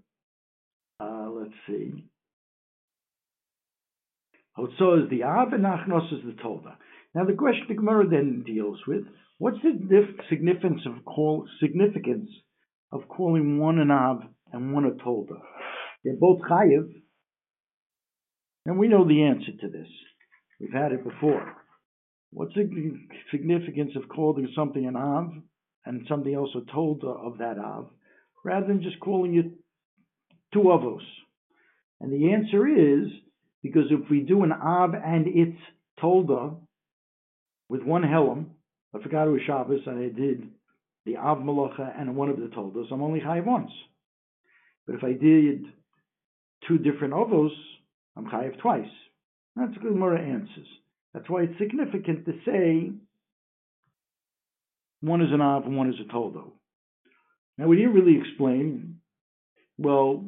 Uh, 1.00 1.28
let's 1.30 1.50
see. 1.66 2.04
Hotzo 4.56 5.02
is 5.02 5.10
the 5.10 5.24
Av 5.24 5.52
and 5.52 5.64
Achnos 5.64 6.12
is 6.12 6.20
the 6.24 6.40
Tolda. 6.42 6.76
Now 7.14 7.24
the 7.24 7.32
question 7.32 7.64
the 7.68 7.74
Gemara 7.74 8.08
then 8.08 8.44
deals 8.46 8.78
with, 8.86 9.02
what's 9.38 9.60
the 9.62 10.06
significance 10.30 10.82
of 10.86 11.04
call 11.04 11.46
significance 11.60 12.30
of 12.92 13.08
calling 13.08 13.58
one 13.58 13.78
an 13.78 13.90
Av 13.90 14.22
and 14.52 14.72
one 14.72 14.84
a 14.84 14.90
Tolda? 14.90 15.40
They're 16.04 16.16
both 16.20 16.40
Chayiv, 16.42 16.88
and 18.66 18.78
we 18.78 18.88
know 18.88 19.06
the 19.06 19.24
answer 19.24 19.52
to 19.60 19.68
this. 19.68 19.88
We've 20.60 20.72
had 20.72 20.92
it 20.92 21.02
before. 21.02 21.61
What's 22.32 22.54
the 22.54 22.98
significance 23.30 23.92
of 23.94 24.08
calling 24.08 24.48
something 24.56 24.86
an 24.86 24.96
Av 24.96 25.32
and 25.84 26.06
something 26.08 26.34
else 26.34 26.48
a 26.54 26.60
Tolda 26.74 27.26
of 27.26 27.38
that 27.38 27.58
Av, 27.58 27.90
rather 28.42 28.66
than 28.66 28.82
just 28.82 28.98
calling 29.00 29.36
it 29.36 29.52
two 30.54 30.60
Avos? 30.60 31.02
And 32.00 32.10
the 32.10 32.32
answer 32.32 32.66
is 32.66 33.08
because 33.62 33.84
if 33.90 34.10
we 34.10 34.20
do 34.20 34.44
an 34.44 34.52
Av 34.52 34.94
and 34.94 35.26
its 35.26 35.58
Tolda 36.02 36.56
with 37.68 37.82
one 37.82 38.02
Helam, 38.02 38.46
I 38.94 39.02
forgot 39.02 39.28
it 39.28 39.30
was 39.30 39.42
Shabbos 39.46 39.82
and 39.86 39.98
I 39.98 40.08
did 40.08 40.48
the 41.04 41.18
Av 41.18 41.38
Malacha 41.38 41.92
and 42.00 42.16
one 42.16 42.30
of 42.30 42.38
the 42.38 42.46
Toldas, 42.46 42.90
I'm 42.90 43.02
only 43.02 43.20
high 43.20 43.40
once. 43.40 43.70
But 44.86 44.96
if 44.96 45.04
I 45.04 45.12
did 45.12 45.64
two 46.66 46.78
different 46.78 47.12
Avos, 47.12 47.50
I'm 48.16 48.26
chayiv 48.26 48.58
twice. 48.58 48.88
That's 49.54 49.76
a 49.76 49.80
good 49.80 49.92
Gemara 49.92 50.20
answers. 50.20 50.66
That's 51.14 51.28
why 51.28 51.42
it's 51.42 51.58
significant 51.58 52.24
to 52.26 52.32
say 52.46 52.90
one 55.00 55.20
is 55.20 55.32
an 55.32 55.40
av 55.40 55.66
and 55.66 55.76
one 55.76 55.90
is 55.90 55.96
a 56.00 56.12
toldo. 56.12 56.52
Now 57.58 57.66
we 57.66 57.76
didn't 57.76 57.94
really 57.94 58.18
explain. 58.18 59.00
Well, 59.78 60.24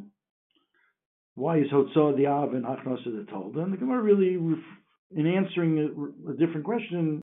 why 1.37 1.59
is 1.59 1.67
hotzah 1.73 2.17
the 2.17 2.27
av 2.27 2.55
and 2.55 2.65
achnos 2.65 3.05
the 3.05 3.27
toldo? 3.33 3.61
And 3.61 3.73
the 3.73 3.77
Gemara 3.77 4.03
really, 4.03 4.35
in 4.35 5.27
answering 5.27 5.79
a, 5.79 6.31
a 6.31 6.35
different 6.35 6.65
question, 6.65 7.23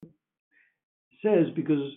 says 1.21 1.47
because 1.55 1.91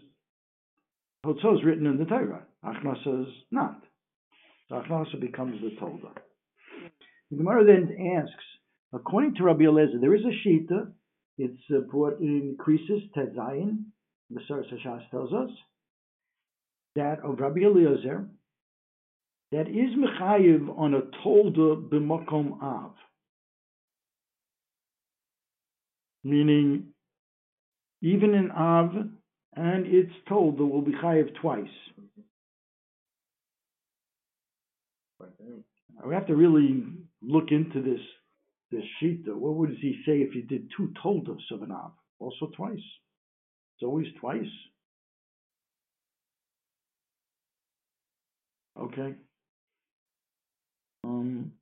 hotzah 1.24 1.58
is 1.58 1.64
written 1.64 1.86
in 1.86 1.98
the 1.98 2.04
Torah, 2.04 2.42
achnos 2.64 3.22
is 3.22 3.32
not. 3.50 3.80
So 4.68 4.76
achnos 4.76 5.20
becomes 5.20 5.60
the 5.62 5.70
toldo. 5.80 6.10
The 7.30 7.36
Gemara 7.36 7.64
then 7.64 8.16
asks, 8.18 8.44
according 8.92 9.36
to 9.36 9.44
Rabbi 9.44 9.64
Eliezer, 9.64 9.98
there 10.00 10.14
is 10.14 10.22
a 10.22 10.48
shita. 10.48 10.92
It's 11.36 11.60
uh, 11.70 11.78
increases, 12.20 12.20
in 12.20 12.56
Krisis 12.58 13.78
The 14.30 14.40
Source 14.46 14.66
Hashas 14.72 15.10
tells 15.10 15.32
us 15.32 15.50
that 16.94 17.18
of 17.24 17.40
Rabbi 17.40 17.60
Eliezer 17.60 18.26
that 19.50 19.68
is 19.68 19.96
mechayiv 19.96 20.78
on 20.78 20.94
a 20.94 21.02
tolda 21.24 21.88
b'makom 21.88 22.62
av, 22.62 22.92
meaning 26.22 26.86
even 28.02 28.34
in 28.34 28.50
av 28.50 28.94
and 29.56 29.86
its 29.86 30.12
tolda 30.28 30.68
will 30.68 30.82
be 30.82 30.92
chayiv 30.92 31.34
twice. 31.40 31.66
We 36.04 36.14
have 36.14 36.26
to 36.26 36.34
really 36.34 36.84
look 37.22 37.50
into 37.50 37.82
this 37.82 38.00
this 38.74 38.84
shita. 39.02 39.34
What 39.34 39.54
would 39.54 39.70
he 39.80 40.02
say 40.06 40.18
if 40.18 40.32
he 40.32 40.42
did 40.42 40.70
two 40.76 40.92
toldos 41.02 41.42
of 41.52 41.62
an 41.62 41.70
av? 41.70 41.92
Also 42.18 42.50
twice. 42.56 42.76
It's 42.76 43.82
always 43.82 44.06
twice. 44.20 44.50
Okay. 48.78 49.14
Um, 51.04 51.52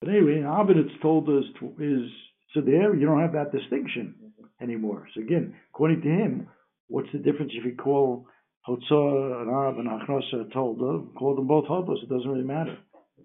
but 0.00 0.10
anyway, 0.10 0.38
an 0.38 0.46
av 0.46 0.70
and 0.70 0.80
its 0.80 1.00
toldos 1.02 1.44
is 1.78 2.10
so 2.54 2.60
there 2.60 2.94
you 2.94 3.06
don't 3.06 3.20
have 3.20 3.34
that 3.34 3.52
distinction 3.52 4.14
anymore. 4.60 5.06
So 5.14 5.20
again, 5.20 5.54
according 5.70 6.02
to 6.02 6.08
him, 6.08 6.48
what's 6.88 7.08
the 7.12 7.18
difference 7.18 7.52
if 7.54 7.64
you 7.64 7.76
call 7.76 8.26
Hotzah 8.66 9.42
an 9.42 9.48
av 9.48 9.78
and 9.78 9.88
Achnosa 9.88 10.46
a? 10.46 10.50
Call 10.50 11.34
them 11.36 11.46
both 11.46 11.66
toldos. 11.68 12.02
It 12.02 12.08
doesn't 12.08 12.28
really 12.28 12.44
matter. 12.44 12.78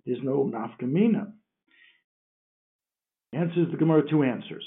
There's 0.06 0.20
no 0.24 0.52
nafkamina. 0.52 1.32
Answers 3.34 3.68
the 3.72 3.78
Gemara 3.78 4.04
two 4.10 4.24
answers. 4.24 4.64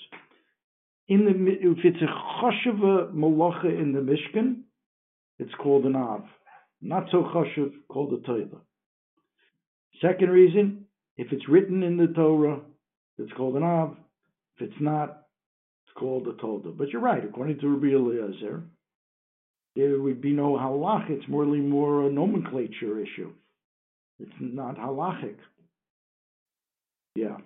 in 1.09 1.25
the 1.25 1.31
if 1.31 1.85
it's 1.85 2.03
a 2.03 2.07
choshev 2.07 3.13
malacha 3.13 3.67
in 3.67 3.93
the 3.93 4.01
Mishkan, 4.01 4.63
it's 5.39 5.55
called 5.63 5.85
an 5.85 5.97
av. 5.97 6.25
Not 6.81 7.09
so 7.11 7.25
choshev, 7.25 7.73
called 7.89 8.13
a 8.15 8.27
Torah. 8.27 8.61
Second 10.01 10.31
reason, 10.31 10.87
if 11.17 11.33
it's 11.33 11.49
written 11.49 11.83
in 11.83 11.97
the 11.97 12.09
Torah, 12.09 12.61
it's 13.19 13.33
called 13.33 13.57
an 13.57 13.63
av. 13.63 13.97
If 14.57 14.69
it's 14.69 14.81
not, 14.81 15.27
it's 15.85 15.95
called 15.97 16.27
a 16.29 16.33
Torah. 16.33 16.73
But 16.73 16.89
you're 16.89 17.03
right, 17.03 17.25
according 17.25 17.61
to 17.61 17.69
Rabbi 17.69 17.95
Eliezer, 17.95 18.63
there 19.77 20.01
would 20.01 20.21
be 20.21 20.33
no 20.33 20.57
halach. 20.57 21.11
It's 21.11 21.29
morely 21.29 21.61
more 21.61 22.07
a 22.07 22.11
nomenclature 22.11 23.01
issue. 23.01 23.33
It's 24.19 24.33
not 24.41 24.77
halachic. 24.77 25.37
Yeah. 27.15 27.39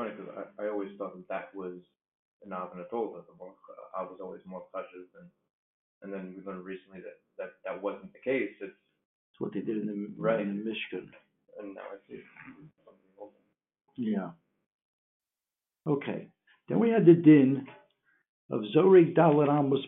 Funny 0.00 0.16
because 0.16 0.32
I, 0.58 0.64
I 0.64 0.68
always 0.68 0.90
thought 0.96 1.14
that 1.16 1.28
that 1.28 1.54
was 1.54 1.76
an 2.44 2.52
Av 2.52 2.72
and 2.72 2.80
a 2.80 2.88
Tola. 2.88 3.20
The 3.28 3.36
more 3.38 3.52
I 3.96 4.02
was 4.02 4.18
always 4.22 4.40
more 4.46 4.64
cautious 4.72 5.06
than, 5.12 5.28
and 6.02 6.12
then 6.12 6.34
we 6.36 6.42
learned 6.44 6.64
recently 6.64 7.00
that 7.00 7.20
that 7.38 7.50
that 7.64 7.82
wasn't 7.82 8.12
the 8.12 8.24
case. 8.24 8.50
It's 8.60 8.72
It's 8.72 9.40
what 9.40 9.52
they 9.52 9.60
did 9.60 9.76
in 9.78 9.86
the, 9.86 10.08
Right. 10.16 10.40
in 10.40 10.64
Mishkan. 10.64 11.06
and 11.58 11.74
now 11.74 11.82
I 11.92 11.98
see 12.08 12.20
something. 12.84 13.30
Yeah. 13.96 14.30
Okay. 15.86 16.28
Then 16.68 16.78
we 16.78 16.88
had 16.90 17.04
the 17.04 17.14
din 17.14 17.66
of 18.50 18.62
Zorek 18.74 19.14
Dalar 19.14 19.48
Amos 19.48 19.84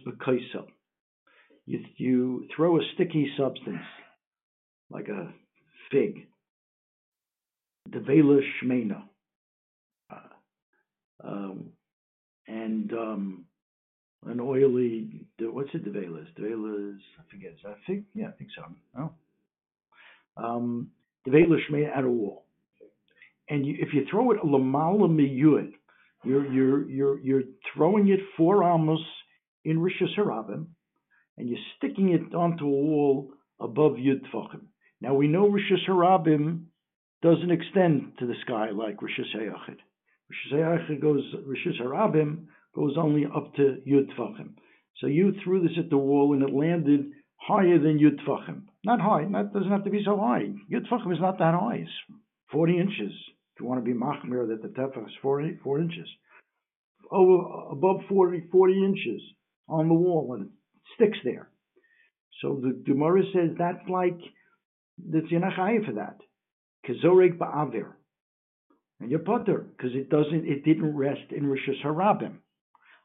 You, 1.66 1.78
you 1.96 2.48
throw 2.54 2.76
a 2.78 2.82
sticky 2.94 3.32
substance, 3.38 3.86
like 4.90 5.08
a 5.08 5.32
fig, 5.90 6.26
Devela 7.88 8.40
Shmena. 8.60 9.02
Um, 11.24 11.70
and 12.48 12.92
um, 12.92 13.44
an 14.26 14.40
oily, 14.40 15.26
what's 15.40 15.70
it, 15.74 15.84
Devela? 15.84 16.26
Devela 16.38 16.94
is, 16.94 17.00
I 17.18 17.30
forget, 17.30 17.52
is 17.52 17.58
that? 17.64 18.04
Yeah, 18.14 18.28
I 18.28 18.32
think 18.32 18.50
so. 18.56 18.64
No? 18.96 19.14
Um, 20.36 20.90
Devela 21.26 21.56
Shmena 21.68 21.96
at 21.96 22.04
a 22.04 22.08
wall 22.08 22.42
and 23.52 23.66
you, 23.66 23.76
if 23.78 23.92
you 23.92 24.06
throw 24.10 24.30
it 24.30 24.38
lamala 24.42 25.08
miyud, 25.08 25.72
you're 26.24 26.50
you're 26.52 26.88
you're 26.88 27.18
you're 27.20 27.42
throwing 27.74 28.08
it 28.08 28.20
four 28.36 28.64
amos 28.64 29.00
in 29.64 29.78
rishus 29.78 30.16
harabim, 30.16 30.66
and 31.36 31.48
you're 31.48 31.58
sticking 31.76 32.12
it 32.12 32.34
onto 32.34 32.64
a 32.64 32.68
wall 32.68 33.32
above 33.60 33.92
yud. 33.92 34.22
Now 35.00 35.14
we 35.14 35.28
know 35.28 35.50
rishus 35.50 35.86
harabim 35.88 36.64
doesn't 37.22 37.50
extend 37.50 38.12
to 38.18 38.26
the 38.26 38.34
sky 38.46 38.70
like 38.70 38.96
rishus 38.98 39.36
hayachid. 39.36 39.78
Hayachid 40.52 41.00
goes 41.00 41.22
rishus 41.46 41.80
harabim 41.80 42.46
goes 42.74 42.94
only 42.96 43.24
up 43.24 43.54
to 43.56 43.78
yud 43.86 44.14
tfachim. 44.16 44.54
So 45.00 45.06
you 45.06 45.34
threw 45.42 45.62
this 45.62 45.76
at 45.78 45.90
the 45.90 45.96
wall 45.96 46.32
and 46.34 46.42
it 46.42 46.54
landed 46.54 47.10
higher 47.36 47.78
than 47.78 47.98
yud 47.98 48.24
tfachim. 48.26 48.62
Not 48.84 49.00
high. 49.00 49.24
That 49.30 49.52
doesn't 49.52 49.70
have 49.70 49.84
to 49.84 49.90
be 49.90 50.02
so 50.04 50.16
high. 50.18 50.52
Yud 50.70 50.88
tfachim 50.90 51.12
is 51.12 51.20
not 51.20 51.38
that 51.38 51.54
high. 51.54 51.82
It's 51.82 51.90
40 52.50 52.78
inches. 52.78 53.12
If 53.54 53.60
you 53.60 53.66
want 53.66 53.84
to 53.84 53.90
be 53.90 53.98
machmir, 53.98 54.48
that 54.48 54.62
the 54.62 54.68
tefach 54.68 55.06
is 55.06 55.12
40, 55.20 55.58
4 55.62 55.80
inches. 55.80 56.08
Over, 57.10 57.72
above 57.72 58.00
40, 58.08 58.44
40 58.50 58.84
inches 58.84 59.20
on 59.68 59.88
the 59.88 59.94
wall, 59.94 60.34
and 60.34 60.46
it 60.46 60.52
sticks 60.94 61.18
there. 61.24 61.50
So 62.40 62.60
the 62.62 62.72
Gemara 62.84 63.22
says 63.34 63.50
that's 63.58 63.86
like, 63.88 64.18
that's 65.10 65.26
Yanachaya 65.26 65.84
for 65.84 65.92
that. 65.92 66.16
Kazorek 66.88 67.38
ba'avir. 67.38 67.92
And 69.02 69.10
you're 69.10 69.18
because 69.18 69.94
it 69.94 70.10
doesn't, 70.10 70.46
it 70.46 70.64
didn't 70.64 70.96
rest 70.96 71.32
in 71.36 71.46
Rishis 71.46 71.82
Harabim. 71.84 72.36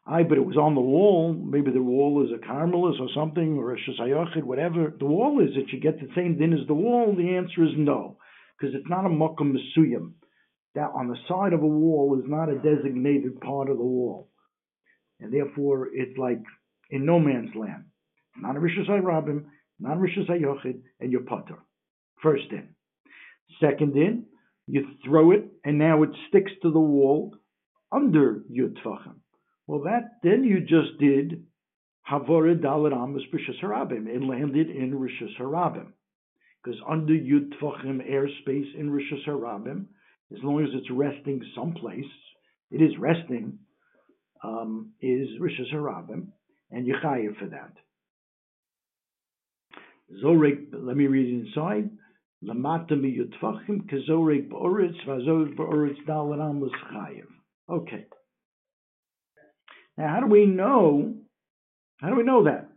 Aye, 0.06 0.24
but 0.24 0.38
it 0.38 0.46
was 0.46 0.56
on 0.56 0.76
the 0.76 0.82
wall. 0.82 1.34
Maybe 1.34 1.72
the 1.72 1.82
wall 1.82 2.24
is 2.24 2.32
a 2.32 2.46
Carmelis 2.48 3.00
or 3.00 3.10
something, 3.16 3.58
or 3.58 3.74
a 3.74 3.78
Shasayachid, 3.78 4.44
whatever. 4.44 4.94
The 4.98 5.08
wall 5.08 5.42
is, 5.42 5.56
That 5.56 5.74
you 5.74 5.80
get 5.80 6.00
the 6.00 6.08
same 6.16 6.38
din 6.38 6.54
as 6.54 6.68
the 6.68 6.76
wall. 6.76 7.16
The 7.18 7.36
answer 7.36 7.64
is 7.64 7.72
no 7.76 8.18
because 8.58 8.76
it's 8.76 8.88
not 8.88 9.06
a 9.06 9.10
makom 9.10 9.56
mesuyim. 9.56 10.12
That 10.76 10.92
on 10.94 11.08
the 11.08 11.18
side 11.28 11.54
of 11.54 11.64
a 11.64 11.68
wall 11.68 12.16
is 12.20 12.30
not 12.30 12.50
a 12.50 12.60
designated 12.60 13.42
part 13.42 13.70
of 13.70 13.78
the 13.78 13.84
wall, 13.84 14.30
and 15.20 15.34
therefore 15.34 15.90
it's 15.92 16.18
like 16.18 16.44
in 16.92 17.08
no 17.08 17.20
man's 17.20 17.56
land. 17.56 17.86
Not 18.40 18.56
a 18.56 18.60
rabim, 18.60 19.46
not 19.80 19.98
a 19.98 20.00
yochid, 20.00 20.80
and 21.00 21.12
you're 21.12 21.22
putter. 21.22 21.58
First 22.22 22.52
in. 22.52 22.70
Second 23.60 23.98
in, 23.98 24.26
you 24.68 24.86
throw 25.06 25.32
it, 25.32 25.46
and 25.64 25.78
now 25.78 26.04
it 26.04 26.10
sticks 26.30 26.52
to 26.62 26.72
the 26.72 26.80
wall 26.80 27.36
under 27.92 28.44
yud 28.52 28.78
tfachim. 28.84 29.16
Well, 29.66 29.84
that 29.84 30.20
then 30.24 30.44
you 30.44 30.60
just 30.62 31.00
did 31.00 31.46
havore 32.10 32.56
dalet 32.56 32.94
amos 32.94 33.24
b'rishus 33.34 33.64
harabim. 33.64 34.08
It 34.08 34.22
landed 34.24 34.70
in 34.70 34.94
rishus 34.94 35.36
harabim 35.40 35.94
because 36.68 36.82
under 36.88 37.14
Yud 37.14 37.54
Tvachim 37.62 38.02
airspace 38.10 38.76
in 38.78 38.92
Rosh 38.92 39.12
Hashanah, 39.26 39.86
as 40.34 40.44
long 40.44 40.62
as 40.64 40.70
it's 40.74 40.92
resting 40.92 41.42
someplace, 41.56 42.04
it 42.72 42.82
is 42.82 42.92
resting, 43.00 43.60
um, 44.44 44.92
is 45.02 45.30
Rosh 45.40 45.60
Hashanah, 45.74 46.28
and 46.72 46.86
you 46.86 46.96
chayiv 47.04 47.38
for 47.38 47.48
that. 47.48 47.74
Zorek, 50.24 50.68
let 50.74 50.98
me 50.98 51.08
read 51.08 51.28
it 51.28 51.48
inside. 51.48 51.90
Okay. 57.70 58.06
Now, 59.98 60.08
how 60.14 60.20
do 60.20 60.28
we 60.28 60.46
know? 60.46 61.16
How 62.00 62.10
do 62.10 62.16
we 62.16 62.24
know 62.24 62.44
that? 62.44 62.70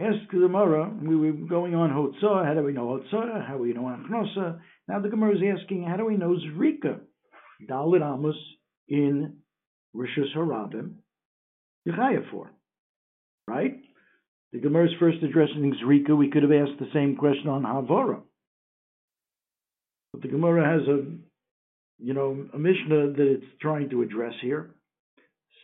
Ask 0.00 0.30
the 0.30 0.38
Gemara, 0.38 0.92
we 1.02 1.16
were 1.16 1.32
going 1.32 1.74
on 1.74 1.90
Hotzah, 1.90 2.46
how 2.46 2.54
do 2.54 2.62
we 2.62 2.72
know 2.72 3.00
Hotzah? 3.00 3.44
How 3.44 3.56
do 3.56 3.62
we 3.62 3.72
know 3.72 3.82
Achnosa? 3.82 4.60
Now 4.86 5.00
the 5.00 5.08
Gemara 5.08 5.34
is 5.34 5.42
asking, 5.60 5.82
how 5.82 5.96
do 5.96 6.04
we 6.04 6.16
know 6.16 6.36
Zrika? 6.36 7.00
Dalit 7.68 8.02
Amos 8.02 8.36
in 8.86 9.38
Rishus 9.96 10.36
Harabim, 10.36 10.92
Yechaya 11.88 12.30
for, 12.30 12.52
right? 13.48 13.80
The 14.52 14.60
Gemara 14.60 14.86
is 14.86 14.92
first 15.00 15.18
addressing 15.24 15.74
Zrika. 15.84 16.16
We 16.16 16.30
could 16.30 16.44
have 16.44 16.52
asked 16.52 16.78
the 16.78 16.90
same 16.94 17.16
question 17.16 17.48
on 17.48 17.64
Havara. 17.64 18.20
But 20.18 20.30
the 20.30 20.36
Gemara 20.36 20.78
has 20.78 20.88
a, 20.88 21.04
you 22.02 22.12
know, 22.12 22.48
a 22.52 22.58
Mishnah 22.58 23.12
that 23.12 23.34
it's 23.34 23.44
trying 23.60 23.88
to 23.90 24.02
address 24.02 24.32
here. 24.42 24.70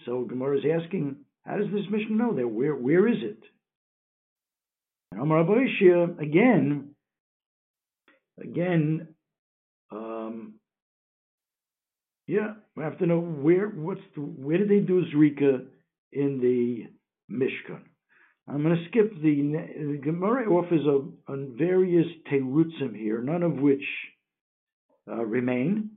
So 0.07 0.25
Gemara 0.25 0.59
is 0.59 0.64
asking, 0.81 1.17
how 1.45 1.57
does 1.57 1.67
this 1.73 1.85
Mishnah 1.90 2.17
know 2.17 2.35
that? 2.37 2.47
Where, 2.47 2.75
where 2.75 3.09
is 3.09 3.19
it? 3.21 3.43
And 5.11 5.21
Amar 5.21 5.43
Abishia, 5.45 6.21
again, 6.21 6.95
again, 8.40 9.09
um, 9.90 10.55
yeah, 12.29 12.55
we 12.77 12.85
have 12.85 12.99
to 12.99 13.07
know 13.07 13.19
where, 13.19 13.69
what's 13.69 14.01
the, 14.14 14.21
where 14.21 14.59
did 14.59 14.69
they 14.69 14.87
do 14.87 15.05
Zrika 15.12 15.67
in 16.12 16.40
the 16.40 16.85
Mishkan? 17.35 17.81
I'm 18.47 18.62
going 18.62 18.77
to 18.77 18.85
skip 18.88 19.11
the, 19.21 19.67
the 19.95 20.01
Gemara 20.01 20.49
offers 20.49 20.87
a, 20.87 21.33
a 21.33 21.47
various 21.59 22.07
terutzim 22.31 22.95
here, 22.97 23.21
none 23.21 23.43
of 23.43 23.55
which 23.55 23.83
uh, 25.11 25.25
remain. 25.25 25.90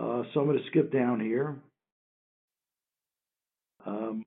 Uh, 0.00 0.22
so 0.32 0.40
I'm 0.40 0.46
going 0.46 0.58
to 0.58 0.66
skip 0.68 0.92
down 0.92 1.20
here. 1.20 1.56
Um, 3.86 4.24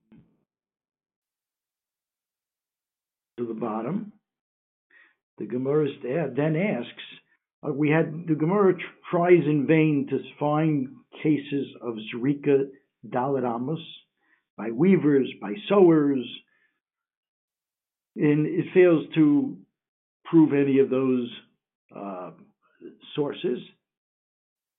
to 3.38 3.46
the 3.46 3.54
bottom. 3.54 4.12
The 5.38 5.46
Gemara 5.46 5.88
then 6.36 6.56
asks, 6.56 7.02
uh, 7.66 7.72
we 7.72 7.90
had 7.90 8.26
the 8.26 8.34
Gemara 8.34 8.74
tries 9.10 9.44
in 9.46 9.66
vain 9.66 10.06
to 10.10 10.18
find 10.38 10.88
cases 11.22 11.66
of 11.80 11.94
Zrika 12.14 12.66
Dalit 13.08 13.44
Amos 13.44 13.80
by 14.56 14.70
weavers, 14.70 15.28
by 15.40 15.54
sewers, 15.68 16.26
and 18.16 18.46
it 18.46 18.66
fails 18.74 19.06
to 19.14 19.56
prove 20.24 20.52
any 20.52 20.78
of 20.78 20.90
those 20.90 21.30
uh, 21.96 22.30
sources. 23.14 23.58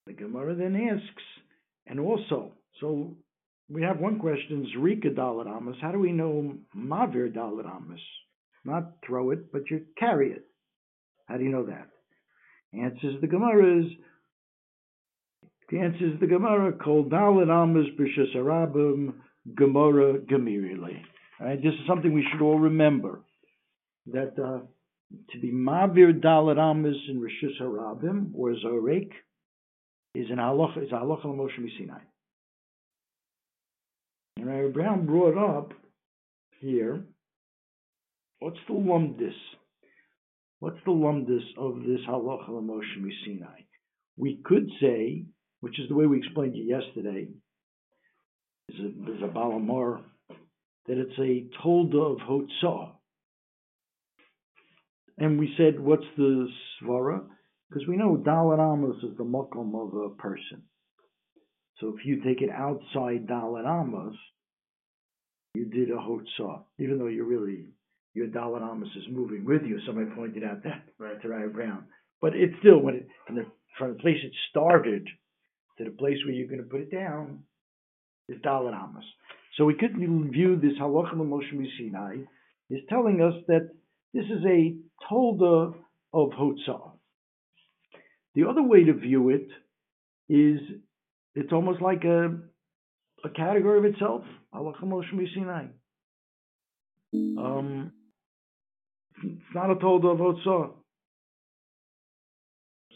The 0.08 0.14
Gemara 0.14 0.56
then 0.56 0.76
asks, 0.76 1.24
and 1.88 2.00
also, 2.00 2.54
so 2.82 3.16
we 3.70 3.84
have 3.84 4.00
one 4.00 4.20
question, 4.20 4.68
Zrika 4.78 5.16
Dalit 5.16 5.82
how 5.82 5.92
do 5.92 6.00
we 6.00 6.12
know 6.12 6.56
Mavir 6.76 7.34
Dalit? 7.34 7.66
Not 8.66 8.94
throw 9.06 9.32
it, 9.32 9.52
but 9.52 9.70
you 9.70 9.86
carry 9.98 10.32
it. 10.32 10.46
How 11.28 11.38
do 11.38 11.44
you 11.44 11.50
know 11.50 11.66
that? 11.66 11.90
Answers 12.74 13.22
the 13.22 13.28
Gemara 13.28 13.82
is 13.82 13.92
the 15.70 15.80
answer 15.80 16.14
is 16.14 16.20
the 16.20 16.28
Gemara 16.28 16.74
called 16.74 17.12
Dalit 17.12 17.50
Amos 17.50 17.88
B'Shas 18.00 18.36
Arabim 18.36 19.14
Gemara 19.56 20.20
Gemirile. 20.20 21.02
This 21.62 21.74
is 21.74 21.88
something 21.88 22.14
we 22.14 22.26
should 22.32 22.44
all 22.44 22.60
remember. 22.60 23.22
that 24.08 24.34
uh, 24.40 24.66
to 25.32 25.40
be 25.40 25.52
Mavir 25.52 26.20
Dalet 26.20 26.58
Amos 26.58 26.98
in 27.10 27.20
Rishus 27.20 27.62
Harabim 27.62 28.32
or 28.36 28.50
Zorek 28.52 29.10
is 30.16 30.28
an 30.30 30.38
halacha 30.38 30.84
is 30.84 30.92
a 30.92 30.96
halacha 30.96 31.26
Moshe 31.26 31.78
Sinai. 31.78 32.00
And 34.38 34.48
Rabbi 34.48 34.72
Brown 34.72 35.06
brought 35.06 35.38
up 35.38 35.74
here, 36.60 37.04
what's 38.40 38.58
the 38.68 38.74
lumdis? 38.74 39.34
What's 40.60 40.80
the 40.86 40.92
lumdis 40.92 41.44
of 41.58 41.80
this 41.80 42.02
halacha 42.08 42.50
Moshe 42.50 43.10
Sinai? 43.26 43.62
We 44.18 44.40
could 44.44 44.70
say, 44.82 45.26
which 45.62 45.80
is 45.80 45.90
the 45.90 45.96
way 45.96 46.06
we 46.06 46.20
explained 46.20 46.56
it 46.56 46.66
yesterday, 46.66 47.28
is 48.70 48.80
a, 48.80 48.88
is 49.12 49.22
a 49.24 49.28
balamar, 49.28 50.02
that 50.88 50.98
it's 50.98 51.18
a 51.20 51.46
tolda 51.64 52.14
of 52.14 52.18
hotzah. 52.20 52.92
And 55.18 55.40
we 55.40 55.54
said, 55.58 55.80
what's 55.80 56.06
the 56.18 56.48
svara? 56.82 57.22
Because 57.70 57.88
we 57.88 57.98
know 57.98 58.18
Dalit 58.18 58.60
Amos 58.60 58.98
is 59.04 59.18
the 59.18 59.24
makom 59.24 59.74
of 59.76 60.12
a 60.12 60.16
person. 60.16 60.64
So 61.80 61.90
if 61.98 62.06
you 62.06 62.24
take 62.24 62.42
it 62.42 62.50
outside 62.50 63.28
Dalit 63.28 63.66
Amos, 63.66 64.16
you 65.54 65.66
did 65.66 65.90
a 65.90 65.96
hotzah, 65.96 66.64
even 66.80 66.98
though 66.98 67.08
you're 67.08 67.26
really, 67.26 67.66
your 68.14 68.28
Dalit 68.28 68.62
Amos 68.62 68.90
is 68.96 69.04
moving 69.12 69.46
with 69.46 69.64
you. 69.64 69.80
Somebody 69.86 70.10
pointed 70.16 70.44
out 70.44 70.64
that 70.64 70.84
Right. 71.00 71.22
to 71.22 71.28
Raya 71.28 71.52
Brown. 71.52 71.86
But 72.22 72.36
it's 72.36 72.54
still, 72.60 72.80
when 72.80 72.96
it, 72.96 73.08
from 73.28 73.36
the, 73.36 73.46
from 73.78 73.90
the 73.90 74.00
place 74.00 74.18
it 74.24 74.32
started 74.50 75.08
to 75.78 75.84
the 75.84 75.92
place 75.92 76.18
where 76.26 76.34
you're 76.34 76.48
going 76.48 76.64
to 76.64 76.70
put 76.70 76.82
it 76.82 76.92
down, 76.92 77.44
is 78.30 78.42
Dalit 78.42 78.74
Amos. 78.74 79.04
So 79.58 79.66
we 79.66 79.76
could 79.76 79.96
view 79.96 80.60
this 80.62 80.74
halacha 80.80 81.16
Moshe 81.16 81.52
Sinai 81.78 82.18
is 82.70 82.80
telling 82.90 83.22
us 83.22 83.34
that 83.48 83.70
this 84.14 84.26
is 84.26 84.46
a 84.46 84.76
tolda 85.10 85.74
of 86.14 86.30
hotzah. 86.30 86.92
The 88.36 88.48
other 88.48 88.64
way 88.64 88.84
to 88.84 88.94
view 88.94 89.30
it 89.30 89.48
is 90.30 90.60
it's 91.36 91.52
almost 91.52 91.82
like 91.82 92.04
a 92.04 92.38
a 93.24 93.30
category 93.30 93.80
of 93.80 93.86
itself. 93.86 94.24
Um, 97.14 97.92
it's 99.24 99.56
not 99.56 99.72
a 99.72 99.76
tolda 99.76 100.14
of 100.14 100.20
hotzah. 100.20 100.72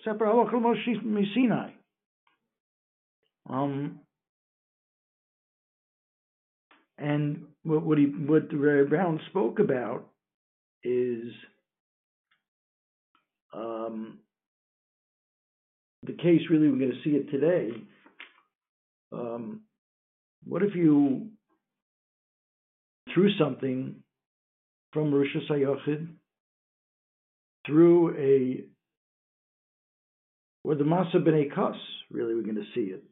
Separate. 0.03 0.29
Um, 3.49 3.99
and 6.97 7.45
what, 7.63 7.83
what 7.83 7.97
he 7.97 8.05
what 8.05 8.51
Ray 8.51 8.83
Brown 8.83 9.19
spoke 9.29 9.59
about 9.59 10.09
is 10.83 11.31
um, 13.87 14.19
the 16.03 16.13
case. 16.13 16.41
Really, 16.49 16.69
we're 16.69 16.79
going 16.79 16.91
to 16.91 17.03
see 17.03 17.15
it 17.15 17.31
today. 17.31 17.69
Um, 19.11 19.61
what 20.45 20.63
if 20.63 20.75
you 20.75 21.27
threw 23.13 23.29
something 23.37 23.95
from 24.93 25.13
Rosh 25.13 25.27
Hashanah 25.49 26.07
through 27.65 28.17
a 28.17 28.63
or 30.63 30.75
the 30.75 30.83
Masa 30.83 31.15
B'nai 31.15 31.53
Kas? 31.53 31.75
Really, 32.11 32.35
we're 32.35 32.43
going 32.43 32.55
to 32.55 32.63
see 32.75 32.91
it. 32.91 33.03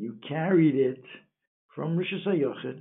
You 0.00 0.16
carried 0.28 0.74
it 0.74 1.04
from 1.74 1.96
Rosh 1.96 2.12
Hashanah 2.26 2.80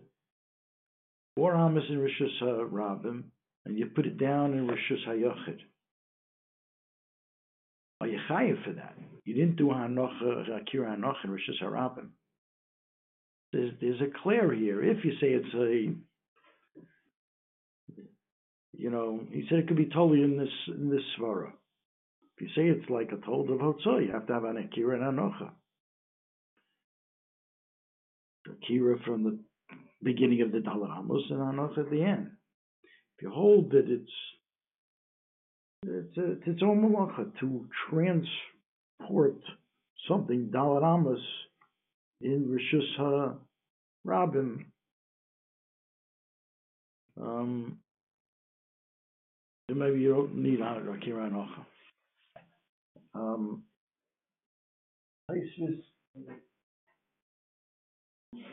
four 1.35 1.55
Amos 1.55 1.83
in 1.89 1.99
Rosh 1.99 2.21
Hashanah 2.41 3.23
and 3.65 3.77
you 3.77 3.87
put 3.87 4.05
it 4.05 4.17
down 4.17 4.53
in 4.53 4.67
Rosh 4.67 4.79
Hashanah. 4.91 5.57
Are 8.03 8.07
you 8.07 8.19
chayiv 8.29 8.61
for 8.65 8.73
that? 8.73 8.97
You 9.23 9.33
didn't 9.33 9.55
do 9.55 9.67
Hanocha, 9.67 10.59
Akira 10.59 10.93
Hanocha 10.93 11.25
Rosh 11.25 11.49
Hashanah. 11.63 12.09
There's, 13.53 13.71
there's 13.79 14.01
a 14.01 14.21
clear 14.21 14.53
here. 14.53 14.83
If 14.83 15.05
you 15.05 15.13
say 15.21 15.27
it's 15.27 15.53
a, 15.55 15.95
you 18.73 18.89
know, 18.89 19.21
he 19.31 19.45
said 19.47 19.59
it 19.59 19.67
could 19.69 19.77
be 19.77 19.85
totally 19.85 20.21
in 20.21 20.37
this 20.37 20.49
in 20.67 20.89
this 20.89 20.99
svara. 21.17 21.53
If 22.35 22.41
you 22.41 22.47
say 22.47 22.67
it's 22.67 22.89
like 22.89 23.13
a 23.13 23.25
told 23.25 23.49
of 23.49 23.59
Hotzah, 23.59 24.05
you 24.05 24.11
have 24.11 24.27
to 24.27 24.33
have 24.33 24.43
an 24.43 24.57
Akira 24.57 24.95
and 24.99 25.17
Hanocha. 25.17 25.51
Akira 28.51 28.97
from 29.05 29.23
the 29.23 29.39
beginning 30.03 30.41
of 30.41 30.51
the 30.51 30.57
Amos 30.57 31.23
and 31.29 31.39
Hanoch 31.39 31.77
at 31.77 31.89
the 31.89 32.03
end. 32.03 32.31
If 33.17 33.21
you 33.21 33.29
hold 33.29 33.71
that 33.71 33.85
it's 33.87 34.11
it's, 35.85 36.17
a, 36.17 36.31
it's 36.49 36.63
own 36.63 36.81
malacha 36.81 37.31
to 37.39 37.65
transport 37.89 39.39
something 40.07 40.49
dalaramas, 40.53 41.21
in 42.21 42.57
Rishus 42.57 43.37
HaRabim, 44.07 44.65
um, 47.21 47.77
maybe 49.69 49.99
you 49.99 50.13
don't 50.13 50.35
need 50.35 50.61
Akira 50.61 51.29
Hanocha. 51.29 51.65
Um, 53.13 53.63
Isis 55.29 55.83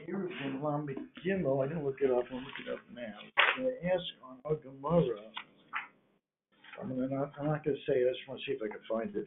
here 0.07 0.29
in 0.45 0.61
Gimel, 1.25 1.64
I 1.64 1.69
didn't 1.69 1.85
look 1.85 2.01
it 2.01 2.11
up, 2.11 2.25
I'll 2.31 2.38
look 2.38 2.59
it 2.66 2.73
up 2.73 2.81
now. 2.93 3.19
I 3.38 3.87
ask 3.95 4.05
on 4.25 4.53
a 4.53 4.57
Gemara, 4.57 5.21
I'm 6.81 6.88
gonna 6.90 7.09
not, 7.09 7.33
I'm 7.40 7.47
not 7.47 7.64
gonna 7.64 7.77
say 7.88 7.95
it, 7.95 8.09
I 8.09 8.12
just 8.12 8.29
wanna 8.29 8.40
see 8.47 8.53
if 8.53 8.62
I 8.62 8.69
can 8.69 8.83
find 8.90 9.16
it. 9.16 9.27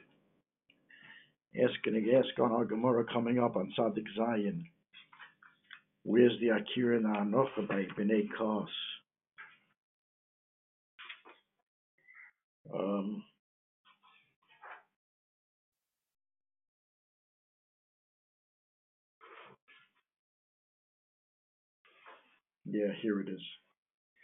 Ask, 1.63 1.75
ask 1.87 2.39
on 2.39 2.51
our 2.51 2.65
Gemara 2.65 3.05
coming 3.13 3.39
up 3.39 3.55
on 3.55 3.71
Tzadik 3.77 4.05
Zayin. 4.19 4.65
Where's 6.03 6.33
the 6.41 6.49
Akira 6.49 6.97
and 6.97 7.05
Anocha 7.05 7.67
by 7.67 7.85
B'nai 7.97 8.27
Kos? 8.37 8.69
Um. 12.73 13.23
Yeah, 22.65 22.87
here 23.01 23.21
it 23.21 23.29
is. 23.29 23.41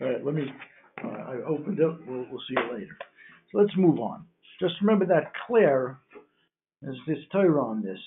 All 0.02 0.08
right, 0.08 0.26
let 0.26 0.36
me, 0.36 0.44
uh, 1.04 1.08
I 1.10 1.36
opened 1.48 1.80
it, 1.80 1.88
we'll, 2.08 2.26
we'll 2.32 2.42
see 2.50 2.56
you 2.56 2.74
later. 2.74 2.98
So 3.52 3.60
let's 3.60 3.76
move 3.76 4.00
on. 4.00 4.26
Just 4.60 4.76
remember 4.82 5.06
that 5.08 5.32
Claire, 5.48 6.00
is 6.84 6.96
this 7.08 7.20
Torah 7.32 7.64
on 7.64 7.82
this. 7.82 8.00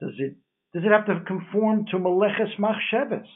Does 0.00 0.14
it, 0.18 0.36
does 0.72 0.84
it 0.84 0.92
have 0.92 1.06
to 1.06 1.24
conform 1.26 1.86
to 1.90 1.98
Meleches 1.98 2.56
Machsheves? 2.58 3.26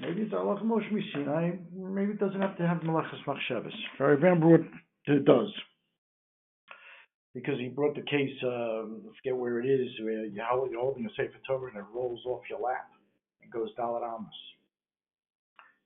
Maybe 0.00 0.22
it's 0.22 0.34
Allah 0.34 0.60
Moshe 0.64 1.12
Sinai, 1.12 1.52
maybe 1.72 2.12
it 2.12 2.18
doesn't 2.18 2.40
have 2.40 2.56
to 2.58 2.66
have 2.66 2.78
Meleches 2.78 3.24
Machsheves. 3.26 3.72
I 4.00 4.02
remember 4.02 4.48
what 4.48 4.60
it 5.06 5.24
does. 5.24 5.48
Because 7.34 7.58
he 7.58 7.68
brought 7.68 7.94
the 7.94 8.02
case, 8.02 8.36
uh, 8.42 8.82
I 8.82 9.12
forget 9.16 9.36
where 9.36 9.60
it 9.60 9.66
is, 9.66 9.88
where 10.02 10.26
you're 10.26 10.44
holding 10.44 11.06
a 11.06 11.08
Sefer 11.10 11.38
Torah 11.46 11.70
and 11.70 11.78
it 11.78 11.84
rolls 11.94 12.20
off 12.26 12.42
your 12.50 12.60
lap 12.60 12.90
and 13.42 13.50
goes 13.50 13.70
Dalat 13.78 14.02
Amos. 14.02 14.34